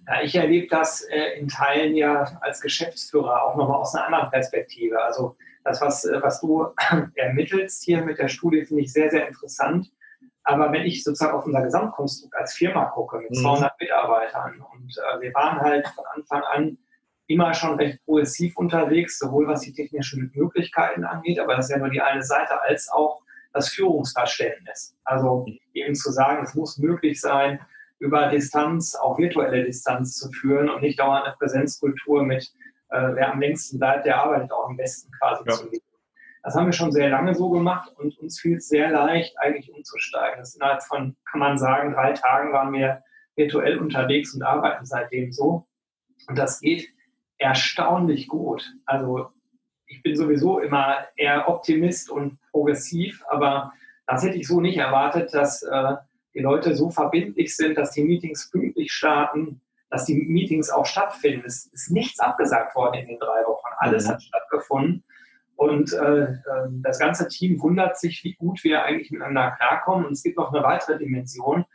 Ja, 0.07 0.21
ich 0.21 0.35
erlebe 0.35 0.67
das 0.67 1.01
äh, 1.01 1.37
in 1.37 1.49
Teilen 1.49 1.95
ja 1.95 2.39
als 2.41 2.61
Geschäftsführer 2.61 3.43
auch 3.43 3.57
nochmal 3.57 3.77
aus 3.77 3.93
einer 3.93 4.05
anderen 4.05 4.31
Perspektive. 4.31 5.01
Also 5.03 5.35
das, 5.65 5.81
was, 5.81 6.05
äh, 6.05 6.21
was 6.21 6.39
du 6.39 6.67
ermittelst 7.15 7.83
hier 7.83 8.01
mit 8.01 8.17
der 8.17 8.29
Studie, 8.29 8.65
finde 8.65 8.83
ich 8.83 8.93
sehr, 8.93 9.09
sehr 9.09 9.27
interessant. 9.27 9.91
Aber 10.43 10.71
wenn 10.71 10.85
ich 10.85 11.03
sozusagen 11.03 11.37
auf 11.37 11.45
unser 11.45 11.61
Gesamtkonstrukt 11.61 12.33
als 12.35 12.53
Firma 12.53 12.85
gucke 12.85 13.17
mit 13.19 13.35
200 13.35 13.63
mhm. 13.63 13.85
Mitarbeitern 13.85 14.65
und 14.71 14.97
äh, 14.97 15.21
wir 15.21 15.33
waren 15.33 15.59
halt 15.59 15.87
von 15.89 16.05
Anfang 16.15 16.41
an 16.43 16.77
immer 17.27 17.53
schon 17.53 17.75
recht 17.75 17.99
progressiv 18.05 18.55
unterwegs, 18.55 19.19
sowohl 19.19 19.45
was 19.47 19.61
die 19.61 19.73
technischen 19.73 20.31
Möglichkeiten 20.33 21.03
angeht, 21.03 21.39
aber 21.39 21.57
das 21.57 21.65
ist 21.65 21.71
ja 21.71 21.79
nur 21.79 21.89
die 21.89 21.99
eine 21.99 22.23
Seite, 22.23 22.61
als 22.61 22.89
auch 22.89 23.21
das 23.51 23.67
Führungsverständnis. 23.69 24.95
Also 25.03 25.45
eben 25.73 25.95
zu 25.95 26.11
sagen, 26.11 26.43
es 26.43 26.55
muss 26.55 26.77
möglich 26.77 27.19
sein, 27.19 27.59
über 27.99 28.27
Distanz, 28.27 28.95
auch 28.95 29.17
virtuelle 29.17 29.63
Distanz 29.63 30.15
zu 30.15 30.31
führen 30.31 30.69
und 30.69 30.81
nicht 30.81 30.99
dauernd 30.99 31.25
eine 31.25 31.35
Präsenzkultur 31.35 32.23
mit, 32.23 32.51
äh, 32.89 33.13
wer 33.13 33.33
am 33.33 33.39
längsten 33.39 33.79
bleibt, 33.79 34.05
der 34.05 34.21
arbeitet 34.21 34.51
auch 34.51 34.69
am 34.69 34.77
besten 34.77 35.11
quasi 35.19 35.43
ja. 35.45 35.53
zu 35.53 35.69
leben. 35.69 35.85
Das 36.43 36.55
haben 36.55 36.67
wir 36.67 36.73
schon 36.73 36.91
sehr 36.91 37.09
lange 37.09 37.35
so 37.35 37.49
gemacht 37.49 37.91
und 37.97 38.17
uns 38.19 38.39
fiel 38.39 38.57
es 38.57 38.69
sehr 38.69 38.89
leicht, 38.89 39.37
eigentlich 39.39 39.73
umzusteigen. 39.73 40.39
Das 40.39 40.55
innerhalb 40.55 40.81
von, 40.83 41.15
kann 41.29 41.39
man 41.39 41.57
sagen, 41.57 41.91
drei 41.91 42.13
Tagen 42.13 42.53
waren 42.53 42.71
wir 42.71 43.03
virtuell 43.35 43.77
unterwegs 43.79 44.33
und 44.33 44.43
arbeiten 44.43 44.85
seitdem 44.85 45.31
so. 45.31 45.67
Und 46.27 46.37
das 46.37 46.61
geht 46.61 46.87
erstaunlich 47.37 48.27
gut. 48.27 48.73
Also 48.85 49.29
ich 49.87 50.01
bin 50.03 50.15
sowieso 50.15 50.59
immer 50.59 51.05
eher 51.15 51.49
Optimist 51.49 52.09
und 52.09 52.39
progressiv, 52.51 53.23
aber 53.29 53.73
das 54.05 54.23
hätte 54.23 54.37
ich 54.37 54.47
so 54.47 54.61
nicht 54.61 54.77
erwartet, 54.77 55.33
dass 55.33 55.63
äh, 55.63 55.95
die 56.37 56.43
Leute 56.43 56.75
so 56.75 56.89
verbindlich 56.91 57.55
sind, 57.55 57.77
dass 57.77 57.91
die 57.91 58.03
Meetings 58.03 58.51
pünktlich 58.51 58.91
starten, 58.91 59.59
dass 59.89 60.05
die 60.05 60.15
Meetings 60.15 60.69
auch 60.69 60.85
stattfinden. 60.85 61.45
Es 61.45 61.65
ist 61.73 61.91
nichts 61.91 62.19
abgesagt 62.19 62.75
worden 62.75 62.95
in 62.95 63.07
den 63.07 63.19
drei 63.19 63.43
Wochen. 63.45 63.67
Alles 63.79 64.05
mhm. 64.05 64.11
hat 64.11 64.23
stattgefunden. 64.23 65.03
Und 65.55 65.91
äh, 65.93 66.23
ähm, 66.23 66.83
das 66.83 66.99
ganze 66.99 67.27
Team 67.27 67.59
wundert 67.61 67.97
sich, 67.97 68.23
wie 68.23 68.35
gut 68.35 68.63
wir 68.63 68.83
eigentlich 68.83 69.09
miteinander 69.09 69.57
klarkommen. 69.57 70.05
Und 70.05 70.11
es 70.11 70.21
gibt 70.21 70.37
noch 70.37 70.53
eine 70.53 70.63
weitere 70.63 70.99
Dimension 70.99 71.65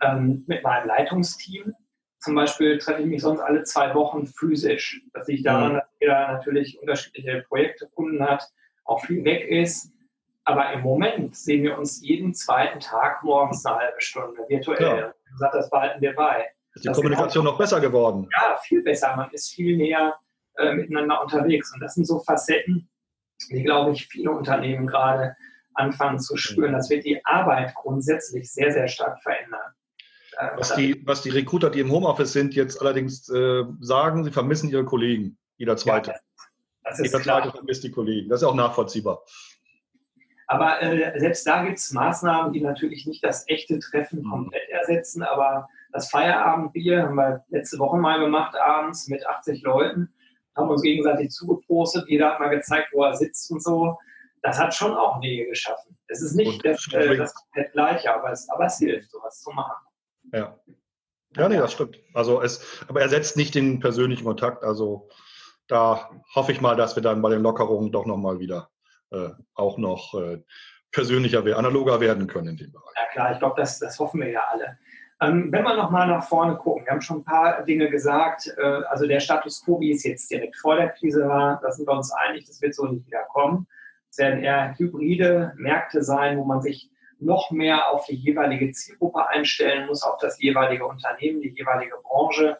ähm, 0.00 0.44
mit 0.46 0.62
meinem 0.62 0.86
Leitungsteam. 0.86 1.74
Zum 2.20 2.34
Beispiel 2.34 2.78
treffe 2.78 3.02
ich 3.02 3.08
mich 3.08 3.20
sonst 3.20 3.40
alle 3.40 3.64
zwei 3.64 3.94
Wochen 3.94 4.26
physisch. 4.26 5.02
Das 5.12 5.28
liegt 5.28 5.44
daran, 5.44 5.72
mhm. 5.72 5.76
dass 5.76 5.88
jeder 6.00 6.32
natürlich 6.32 6.80
unterschiedliche 6.80 7.44
Projekte, 7.48 7.90
Kunden 7.94 8.22
hat, 8.24 8.48
auch 8.84 9.04
viel 9.04 9.22
weg 9.24 9.46
ist. 9.48 9.92
Aber 10.44 10.72
im 10.72 10.80
Moment 10.80 11.36
sehen 11.36 11.62
wir 11.62 11.78
uns 11.78 12.02
jeden 12.02 12.34
zweiten 12.34 12.80
Tag 12.80 13.22
morgens 13.22 13.64
eine 13.64 13.76
halbe 13.76 14.00
Stunde 14.00 14.42
virtuell. 14.48 14.98
Ja. 14.98 15.14
Gesagt, 15.30 15.54
das 15.54 15.70
behalten 15.70 16.00
wir 16.00 16.14
bei. 16.14 16.48
Ist 16.74 16.84
die 16.84 16.88
das 16.88 16.96
Kommunikation 16.96 17.44
genau, 17.44 17.52
noch 17.52 17.58
besser 17.58 17.80
geworden? 17.80 18.28
Ja, 18.32 18.56
viel 18.62 18.82
besser. 18.82 19.14
Man 19.14 19.30
ist 19.30 19.52
viel 19.52 19.76
näher 19.76 20.16
äh, 20.56 20.74
miteinander 20.74 21.22
unterwegs. 21.22 21.72
Und 21.72 21.80
das 21.80 21.94
sind 21.94 22.06
so 22.06 22.18
Facetten, 22.20 22.88
die, 23.50 23.62
glaube 23.62 23.92
ich, 23.92 24.08
viele 24.08 24.32
Unternehmen 24.32 24.86
gerade 24.86 25.36
anfangen 25.74 26.18
zu 26.18 26.36
spüren. 26.36 26.72
Das 26.72 26.90
wird 26.90 27.04
die 27.04 27.24
Arbeit 27.24 27.74
grundsätzlich 27.74 28.52
sehr, 28.52 28.72
sehr 28.72 28.88
stark 28.88 29.22
verändern. 29.22 29.72
Äh, 30.38 30.48
was 30.56 30.74
die, 30.74 31.02
was 31.06 31.22
die 31.22 31.30
Recruiter, 31.30 31.70
die 31.70 31.80
im 31.80 31.90
Homeoffice 31.90 32.32
sind, 32.32 32.54
jetzt 32.54 32.80
allerdings 32.80 33.28
äh, 33.28 33.64
sagen, 33.80 34.24
sie 34.24 34.32
vermissen 34.32 34.70
ihre 34.70 34.84
Kollegen. 34.84 35.38
Jeder 35.56 35.76
zweite. 35.76 36.10
Ja, 36.10 36.16
das 36.84 36.98
ist 36.98 37.06
Jeder 37.06 37.20
klar. 37.20 37.42
zweite 37.42 37.56
vermisst 37.56 37.84
die 37.84 37.90
Kollegen. 37.90 38.28
Das 38.28 38.42
ist 38.42 38.48
auch 38.48 38.54
nachvollziehbar. 38.54 39.22
Aber 40.46 40.82
äh, 40.82 41.18
selbst 41.18 41.46
da 41.46 41.64
gibt 41.64 41.78
es 41.78 41.92
Maßnahmen, 41.92 42.52
die 42.52 42.60
natürlich 42.60 43.06
nicht 43.06 43.24
das 43.24 43.48
echte 43.48 43.78
Treffen 43.78 44.22
mhm. 44.22 44.30
komplett 44.30 44.68
ersetzen. 44.70 45.22
Aber 45.22 45.68
das 45.92 46.10
Feierabendbier 46.10 47.02
haben 47.02 47.14
wir 47.16 47.44
letzte 47.48 47.78
Woche 47.78 47.96
mal 47.96 48.20
gemacht, 48.20 48.56
abends 48.56 49.08
mit 49.08 49.26
80 49.26 49.62
Leuten, 49.62 50.12
haben 50.56 50.68
uns 50.68 50.82
gegenseitig 50.82 51.30
zugepostet. 51.30 52.08
Jeder 52.08 52.30
hat 52.30 52.40
mal 52.40 52.48
gezeigt, 52.48 52.88
wo 52.92 53.04
er 53.04 53.14
sitzt 53.14 53.50
und 53.50 53.62
so. 53.62 53.98
Das 54.42 54.58
hat 54.58 54.74
schon 54.74 54.94
auch 54.94 55.22
Wege 55.22 55.48
geschaffen. 55.48 55.96
Es 56.08 56.20
ist 56.20 56.34
nicht 56.34 56.64
das, 56.64 56.86
äh, 56.92 57.16
das 57.16 57.34
komplett 57.34 57.72
gleiche, 57.72 58.12
aber 58.12 58.32
es, 58.32 58.48
aber 58.50 58.66
es 58.66 58.78
hilft, 58.78 59.10
sowas 59.10 59.40
zu 59.40 59.50
machen. 59.52 59.74
Ja. 60.32 60.58
Ja, 61.36 61.48
nee, 61.48 61.56
das 61.56 61.72
stimmt. 61.72 61.98
Also 62.12 62.42
es, 62.42 62.84
aber 62.88 63.00
er 63.00 63.08
setzt 63.08 63.38
nicht 63.38 63.54
den 63.54 63.80
persönlichen 63.80 64.24
Kontakt. 64.24 64.64
Also 64.64 65.08
da 65.66 66.10
hoffe 66.34 66.52
ich 66.52 66.60
mal, 66.60 66.76
dass 66.76 66.94
wir 66.94 67.02
dann 67.02 67.22
bei 67.22 67.30
den 67.30 67.40
Lockerungen 67.40 67.90
doch 67.90 68.04
nochmal 68.04 68.38
wieder 68.38 68.68
auch 69.54 69.78
noch 69.78 70.14
äh, 70.14 70.42
persönlicher, 70.90 71.44
analoger 71.56 72.00
werden 72.00 72.26
können 72.26 72.48
in 72.48 72.56
dem 72.56 72.72
Bereich. 72.72 72.94
Ja 72.96 73.12
klar, 73.12 73.32
ich 73.32 73.38
glaube, 73.38 73.60
das, 73.60 73.78
das 73.78 73.98
hoffen 73.98 74.20
wir 74.20 74.30
ja 74.30 74.42
alle. 74.50 74.78
Ähm, 75.22 75.52
wenn 75.52 75.62
wir 75.62 75.76
nochmal 75.76 76.08
nach 76.08 76.24
vorne 76.24 76.56
gucken, 76.56 76.84
wir 76.84 76.92
haben 76.92 77.00
schon 77.00 77.18
ein 77.18 77.24
paar 77.24 77.64
Dinge 77.64 77.88
gesagt, 77.88 78.52
äh, 78.58 78.62
also 78.90 79.06
der 79.06 79.20
Status 79.20 79.64
quo, 79.64 79.80
wie 79.80 79.92
es 79.92 80.02
jetzt 80.02 80.30
direkt 80.30 80.56
vor 80.56 80.76
der 80.76 80.90
Krise 80.90 81.28
war, 81.28 81.60
da 81.62 81.70
sind 81.70 81.86
wir 81.86 81.96
uns 81.96 82.12
einig, 82.12 82.44
das 82.46 82.60
wird 82.60 82.74
so 82.74 82.86
nicht 82.86 83.06
wieder 83.06 83.22
kommen. 83.32 83.66
Es 84.10 84.18
werden 84.18 84.42
eher 84.42 84.74
hybride 84.76 85.54
Märkte 85.56 86.02
sein, 86.02 86.38
wo 86.38 86.44
man 86.44 86.60
sich 86.60 86.90
noch 87.20 87.52
mehr 87.52 87.88
auf 87.90 88.06
die 88.06 88.16
jeweilige 88.16 88.72
Zielgruppe 88.72 89.28
einstellen 89.28 89.86
muss, 89.86 90.02
auf 90.02 90.18
das 90.18 90.40
jeweilige 90.42 90.86
Unternehmen, 90.86 91.40
die 91.40 91.50
jeweilige 91.50 91.94
Branche. 92.02 92.58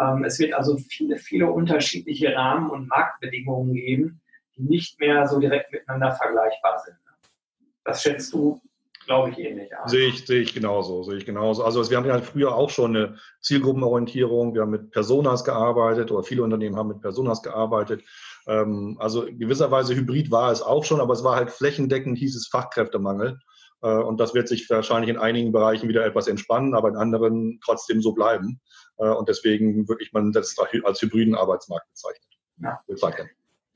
Ähm, 0.00 0.24
es 0.24 0.38
wird 0.38 0.54
also 0.54 0.78
viele, 0.78 1.18
viele 1.18 1.50
unterschiedliche 1.50 2.34
Rahmen- 2.34 2.70
und 2.70 2.88
Marktbedingungen 2.88 3.74
geben, 3.74 4.20
die 4.58 4.64
nicht 4.64 5.00
mehr 5.00 5.26
so 5.26 5.38
direkt 5.38 5.72
miteinander 5.72 6.12
vergleichbar 6.12 6.78
sind. 6.84 6.96
Das 7.84 8.02
schätzt 8.02 8.32
du, 8.32 8.60
glaube 9.06 9.30
ich, 9.30 9.38
ähnlich 9.38 9.74
an. 9.74 9.88
Sehe 9.88 10.08
ich, 10.08 10.26
sehe 10.26 10.42
ich 10.42 10.54
genauso, 10.54 11.02
sehe 11.02 11.16
ich 11.16 11.24
genauso. 11.24 11.64
Also 11.64 11.88
wir 11.88 11.96
haben 11.96 12.06
ja 12.06 12.20
früher 12.20 12.54
auch 12.54 12.70
schon 12.70 12.94
eine 12.94 13.16
Zielgruppenorientierung, 13.40 14.54
wir 14.54 14.62
haben 14.62 14.70
mit 14.70 14.90
Personas 14.90 15.44
gearbeitet 15.44 16.10
oder 16.12 16.22
viele 16.22 16.42
Unternehmen 16.42 16.76
haben 16.76 16.88
mit 16.88 17.00
Personas 17.00 17.42
gearbeitet. 17.42 18.04
Ähm, 18.46 18.96
also 19.00 19.26
gewisserweise 19.26 19.94
Hybrid 19.94 20.30
war 20.30 20.52
es 20.52 20.62
auch 20.62 20.84
schon, 20.84 21.00
aber 21.00 21.14
es 21.14 21.24
war 21.24 21.36
halt 21.36 21.50
flächendeckend, 21.50 22.18
hieß 22.18 22.36
es 22.36 22.48
Fachkräftemangel. 22.48 23.38
Äh, 23.82 23.88
und 23.88 24.20
das 24.20 24.34
wird 24.34 24.48
sich 24.48 24.68
wahrscheinlich 24.68 25.10
in 25.10 25.18
einigen 25.18 25.52
Bereichen 25.52 25.88
wieder 25.88 26.04
etwas 26.04 26.28
entspannen, 26.28 26.74
aber 26.74 26.88
in 26.88 26.96
anderen 26.96 27.60
trotzdem 27.64 28.02
so 28.02 28.12
bleiben. 28.12 28.60
Äh, 28.98 29.08
und 29.08 29.28
deswegen 29.28 29.88
würde 29.88 30.02
ich 30.02 30.12
man 30.12 30.32
das 30.32 30.54
als 30.84 31.00
hybriden 31.00 31.34
Arbeitsmarkt 31.34 31.88
bezeichnen. 31.90 32.24
Ja. 32.60 32.80
bezeichnen 32.88 33.28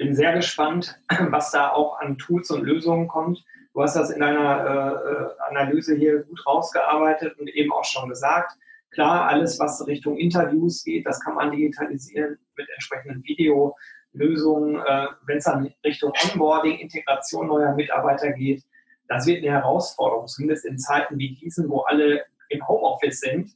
bin 0.02 0.14
sehr 0.16 0.32
gespannt, 0.34 1.00
was 1.30 1.52
da 1.52 1.70
auch 1.70 2.00
an 2.00 2.18
Tools 2.18 2.50
und 2.50 2.64
Lösungen 2.64 3.06
kommt. 3.06 3.44
Du 3.72 3.82
hast 3.82 3.94
das 3.94 4.10
in 4.10 4.20
deiner 4.20 5.32
äh, 5.38 5.50
Analyse 5.50 5.94
hier 5.94 6.24
gut 6.24 6.44
rausgearbeitet 6.44 7.38
und 7.38 7.48
eben 7.48 7.72
auch 7.72 7.84
schon 7.84 8.08
gesagt. 8.08 8.52
Klar, 8.90 9.28
alles, 9.28 9.58
was 9.58 9.86
Richtung 9.86 10.18
Interviews 10.18 10.84
geht, 10.84 11.06
das 11.06 11.20
kann 11.20 11.36
man 11.36 11.52
digitalisieren 11.52 12.38
mit 12.56 12.68
entsprechenden 12.74 13.22
Videolösungen. 13.24 14.82
Äh, 14.84 15.06
Wenn 15.24 15.38
es 15.38 15.44
dann 15.44 15.72
Richtung 15.84 16.12
Onboarding, 16.24 16.78
Integration 16.78 17.46
neuer 17.46 17.74
Mitarbeiter 17.74 18.32
geht, 18.32 18.64
das 19.08 19.26
wird 19.26 19.42
eine 19.44 19.52
Herausforderung, 19.52 20.26
zumindest 20.26 20.66
in 20.66 20.78
Zeiten 20.78 21.16
wie 21.18 21.34
diesen, 21.34 21.70
wo 21.70 21.80
alle 21.82 22.24
im 22.48 22.66
Homeoffice 22.66 23.20
sind 23.20 23.52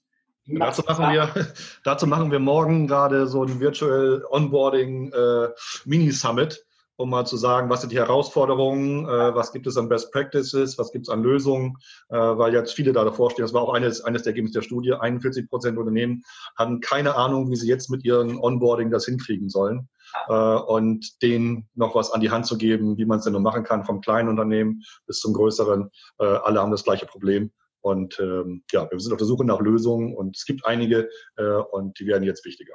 Dazu 0.47 0.83
machen, 0.87 1.13
wir, 1.13 1.29
dazu 1.85 2.07
machen 2.07 2.31
wir 2.31 2.39
morgen 2.39 2.87
gerade 2.87 3.27
so 3.27 3.43
ein 3.43 3.59
Virtual 3.61 4.25
Onboarding 4.31 5.13
äh, 5.13 5.49
Mini-Summit, 5.85 6.65
um 6.97 7.11
mal 7.11 7.27
zu 7.27 7.37
sagen, 7.37 7.69
was 7.69 7.81
sind 7.81 7.93
die 7.93 7.99
Herausforderungen, 7.99 9.07
äh, 9.07 9.35
was 9.35 9.53
gibt 9.53 9.67
es 9.67 9.77
an 9.77 9.89
Best 9.89 10.13
Practices, 10.13 10.79
was 10.79 10.93
gibt 10.93 11.07
es 11.07 11.13
an 11.13 11.23
Lösungen, 11.23 11.77
äh, 12.11 12.17
weil 12.17 12.55
jetzt 12.55 12.75
viele 12.75 12.93
da 12.93 13.05
davor 13.05 13.31
stehen. 13.31 13.45
Das 13.45 13.53
war 13.53 13.63
auch 13.63 13.75
eines, 13.75 14.03
eines 14.03 14.23
der 14.23 14.31
Ergebnisse 14.31 14.61
der 14.61 14.63
Studie. 14.63 14.93
41 14.93 15.51
Prozent 15.51 15.79
Unternehmen 15.79 16.23
hatten 16.57 16.81
keine 16.81 17.17
Ahnung, 17.17 17.51
wie 17.51 17.57
sie 17.57 17.69
jetzt 17.69 17.91
mit 17.91 18.05
ihren 18.05 18.39
Onboarding 18.39 18.91
das 18.91 19.07
hinkriegen 19.07 19.49
sollen. 19.49 19.89
Äh, 20.29 20.33
und 20.33 21.23
denen 21.23 21.69
noch 21.75 21.97
was 21.97 22.13
an 22.13 22.21
die 22.21 22.31
Hand 22.31 22.47
zu 22.47 22.57
geben, 22.57 22.97
wie 22.97 23.05
man 23.05 23.19
es 23.19 23.25
denn 23.25 23.33
nur 23.33 23.43
machen 23.43 23.65
kann, 23.65 23.85
vom 23.85 24.01
kleinen 24.01 24.29
Unternehmen 24.29 24.83
bis 25.07 25.19
zum 25.19 25.33
größeren. 25.35 25.91
Äh, 26.19 26.25
alle 26.25 26.61
haben 26.61 26.71
das 26.71 26.85
gleiche 26.85 27.07
Problem. 27.07 27.51
Und 27.87 28.19
ähm, 28.19 28.65
ja, 28.73 28.91
wir 28.91 28.99
sind 28.99 29.13
auf 29.13 29.19
der 29.19 29.29
Suche 29.29 29.45
nach 29.45 29.61
Lösungen 29.61 30.17
und 30.17 30.37
es 30.37 30.45
gibt 30.45 30.67
einige 30.67 31.09
äh, 31.37 31.45
und 31.45 32.01
die 32.01 32.09
werden 32.09 32.25
jetzt 32.25 32.45
wichtiger. 32.45 32.75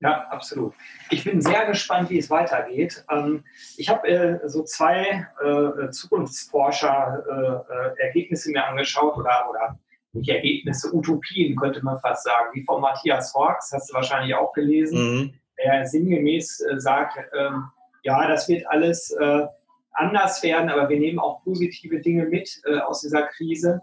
Ja, 0.00 0.26
absolut. 0.28 0.74
Ich 1.08 1.24
bin 1.24 1.40
sehr 1.40 1.64
gespannt, 1.64 2.10
wie 2.10 2.18
es 2.18 2.28
weitergeht. 2.28 3.06
Ähm, 3.10 3.42
ich 3.78 3.88
habe 3.88 4.06
äh, 4.06 4.46
so 4.46 4.64
zwei 4.64 5.26
äh, 5.42 5.88
Zukunftsforscher-Ergebnisse 5.88 8.50
äh, 8.50 8.52
äh, 8.52 8.54
mir 8.54 8.66
angeschaut 8.66 9.16
oder, 9.16 9.48
oder 9.48 9.78
nicht 10.12 10.28
Ergebnisse, 10.28 10.94
Utopien 10.94 11.56
könnte 11.56 11.82
man 11.82 11.98
fast 12.00 12.24
sagen, 12.24 12.50
wie 12.52 12.64
von 12.64 12.82
Matthias 12.82 13.32
Horks, 13.32 13.72
hast 13.72 13.88
du 13.88 13.94
wahrscheinlich 13.94 14.34
auch 14.34 14.52
gelesen, 14.52 14.98
mhm. 14.98 15.32
der 15.56 15.86
sinngemäß 15.86 16.60
äh, 16.60 16.78
sagt, 16.78 17.16
ähm, 17.34 17.64
ja, 18.02 18.28
das 18.28 18.46
wird 18.46 18.66
alles 18.66 19.16
anders 19.92 20.42
werden, 20.42 20.68
aber 20.68 20.90
wir 20.90 20.98
nehmen 20.98 21.18
auch 21.18 21.42
positive 21.42 22.00
Dinge 22.00 22.26
mit 22.26 22.60
aus 22.86 23.00
dieser 23.00 23.22
Krise. 23.22 23.80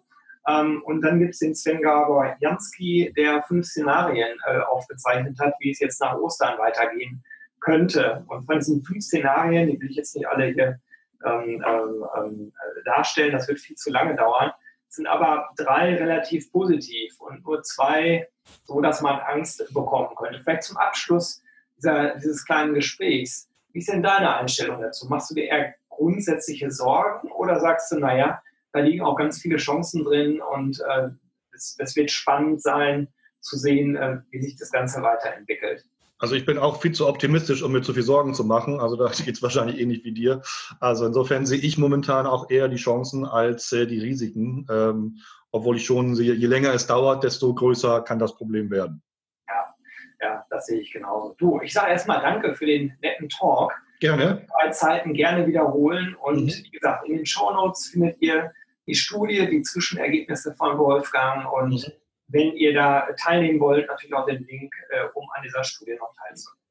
Ähm, 0.48 0.82
und 0.86 1.02
dann 1.02 1.20
gibt 1.20 1.34
es 1.34 1.40
den 1.40 1.56
Sven 1.56 1.82
Gabor 1.82 2.36
Jansky, 2.40 3.12
der 3.16 3.44
fünf 3.44 3.66
Szenarien 3.66 4.38
äh, 4.46 4.60
aufgezeichnet 4.60 5.40
hat, 5.40 5.54
wie 5.60 5.72
es 5.72 5.80
jetzt 5.80 6.00
nach 6.02 6.18
Ostern 6.18 6.58
weitergehen 6.60 7.24
könnte. 7.62 8.24
Und 8.28 8.46
von 8.46 8.60
diesen 8.60 8.84
fünf 8.84 9.04
Szenarien, 9.04 9.70
die 9.70 9.80
will 9.80 9.90
ich 9.90 9.98
jetzt 9.98 10.16
nicht 10.16 10.28
alle 10.28 10.46
hier 10.46 10.80
ähm, 11.26 11.64
ähm, 11.68 12.06
ähm 12.18 12.54
darstellen, 12.86 13.32
das 13.32 13.48
wird 13.48 13.60
viel 13.60 13.76
zu 13.76 13.90
lange 13.90 14.16
dauern, 14.16 14.52
sind 14.90 15.08
aber 15.08 15.50
drei 15.58 15.96
relativ 15.96 16.52
positiv 16.52 17.20
und 17.20 17.44
nur 17.44 17.64
zwei 17.64 18.28
so, 18.64 18.80
dass 18.82 19.02
man 19.02 19.20
Angst 19.20 19.66
bekommen 19.74 20.16
könnte. 20.16 20.40
Vielleicht 20.40 20.64
zum 20.64 20.78
Abschluss 20.78 21.42
dieser, 21.78 22.16
dieses 22.16 22.46
kleinen 22.46 22.74
Gesprächs. 22.74 23.50
Wie 23.72 23.80
ist 23.80 23.90
denn 23.90 24.04
deine 24.04 24.38
Einstellung 24.38 24.82
dazu? 24.82 25.08
Machst 25.08 25.32
du 25.32 25.36
dir 25.36 25.46
eher 25.46 25.74
grundsätzliche 25.90 26.72
Sorgen 26.72 27.32
oder 27.32 27.60
sagst 27.60 27.92
du, 27.92 28.00
naja, 28.00 28.42
da 28.76 28.82
liegen 28.82 29.02
auch 29.02 29.16
ganz 29.16 29.42
viele 29.42 29.56
Chancen 29.56 30.04
drin 30.04 30.42
und 30.42 30.82
äh, 30.82 31.08
es, 31.54 31.78
es, 31.80 31.96
wird 31.96 32.12
spannend 32.12 32.62
sein 32.62 33.08
zu 33.40 33.58
sehen, 33.58 33.96
äh, 33.96 34.18
wie 34.32 34.42
sich 34.42 34.58
das 34.58 34.70
Ganze 34.70 35.02
weiterentwickelt. 35.02 35.86
Also 36.20 36.36
ich 36.36 36.46
bin 36.46 36.58
auch 36.58 36.82
viel 36.82 36.92
zu 36.92 37.08
optimistisch, 37.08 37.64
um 37.64 37.72
mir 37.72 37.82
zu 37.82 37.94
viel 37.94 38.04
Sorgen 38.04 38.34
zu 38.34 38.44
machen. 38.44 38.82
Also 38.82 38.98
da 38.98 39.10
geht 39.26 39.36
es 39.36 39.42
wahrscheinlich 39.42 39.80
ähnlich 39.80 40.04
wie 40.04 40.14
dir. 40.14 40.42
Also 40.82 41.06
insofern 41.06 41.46
sehe 41.46 41.60
ich 41.60 41.78
momentan 41.78 42.28
auch 42.28 42.50
eher 42.50 42.68
die 42.68 42.76
Chancen 42.76 43.26
als 43.26 43.72
äh, 43.72 43.88
die 43.88 44.00
Risiken. 44.00 44.68
Ähm, 44.70 45.20
obwohl 45.52 45.78
ich 45.78 45.86
schon 45.86 46.14
sehe, 46.16 46.34
je 46.34 46.48
länger 46.48 46.74
es 46.74 46.86
dauert, 46.86 47.24
desto 47.24 47.54
größer 47.54 48.02
kann 48.02 48.20
das 48.20 48.36
Problem 48.36 48.70
werden. 48.70 49.02
Ja, 49.48 49.74
ja 50.22 50.46
das 50.50 50.66
sehe 50.66 50.82
ich 50.82 50.92
genauso. 50.92 51.34
Du, 51.38 51.62
ich 51.62 51.72
sage 51.72 51.92
erstmal 51.92 52.20
danke 52.20 52.56
für 52.56 52.66
den 52.66 52.94
netten 53.02 53.30
Talk. 53.30 53.72
Gerne. 54.02 54.46
Bei 54.62 54.70
Zeiten 54.72 55.14
gerne 55.14 55.48
wiederholen. 55.48 56.14
Und 56.16 56.48
mhm. 56.48 56.64
wie 56.66 56.72
gesagt, 56.72 57.08
in 57.08 57.16
den 57.16 57.26
Show 57.26 57.52
Notes 57.52 57.88
findet 57.88 58.22
ihr 58.22 58.52
die 58.88 58.96
Studie, 58.96 59.48
die 59.50 59.62
Zwischenergebnisse 59.62 60.54
von 60.56 60.78
Wolfgang 60.78 61.52
und 61.52 61.72
mhm. 61.72 61.92
wenn 62.28 62.54
ihr 62.54 62.74
da 62.74 63.08
teilnehmen 63.20 63.60
wollt, 63.60 63.88
natürlich 63.88 64.14
auch 64.14 64.26
den 64.26 64.46
Link, 64.46 64.74
äh, 64.90 65.06
um 65.14 65.28
an 65.36 65.44
dieser 65.44 65.64
Studie 65.64 65.96
noch 66.00 66.14
teilzunehmen. 66.18 66.62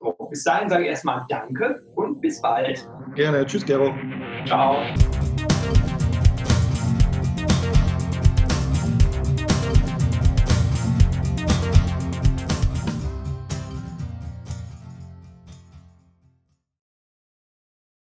So, 0.00 0.12
bis 0.28 0.42
dahin 0.42 0.68
sage 0.68 0.82
ich 0.84 0.88
erstmal 0.88 1.24
Danke 1.28 1.84
und 1.94 2.20
bis 2.20 2.40
bald. 2.40 2.88
Gerne. 3.14 3.46
Tschüss, 3.46 3.64
Gero. 3.64 3.94
Ciao. 4.46 4.82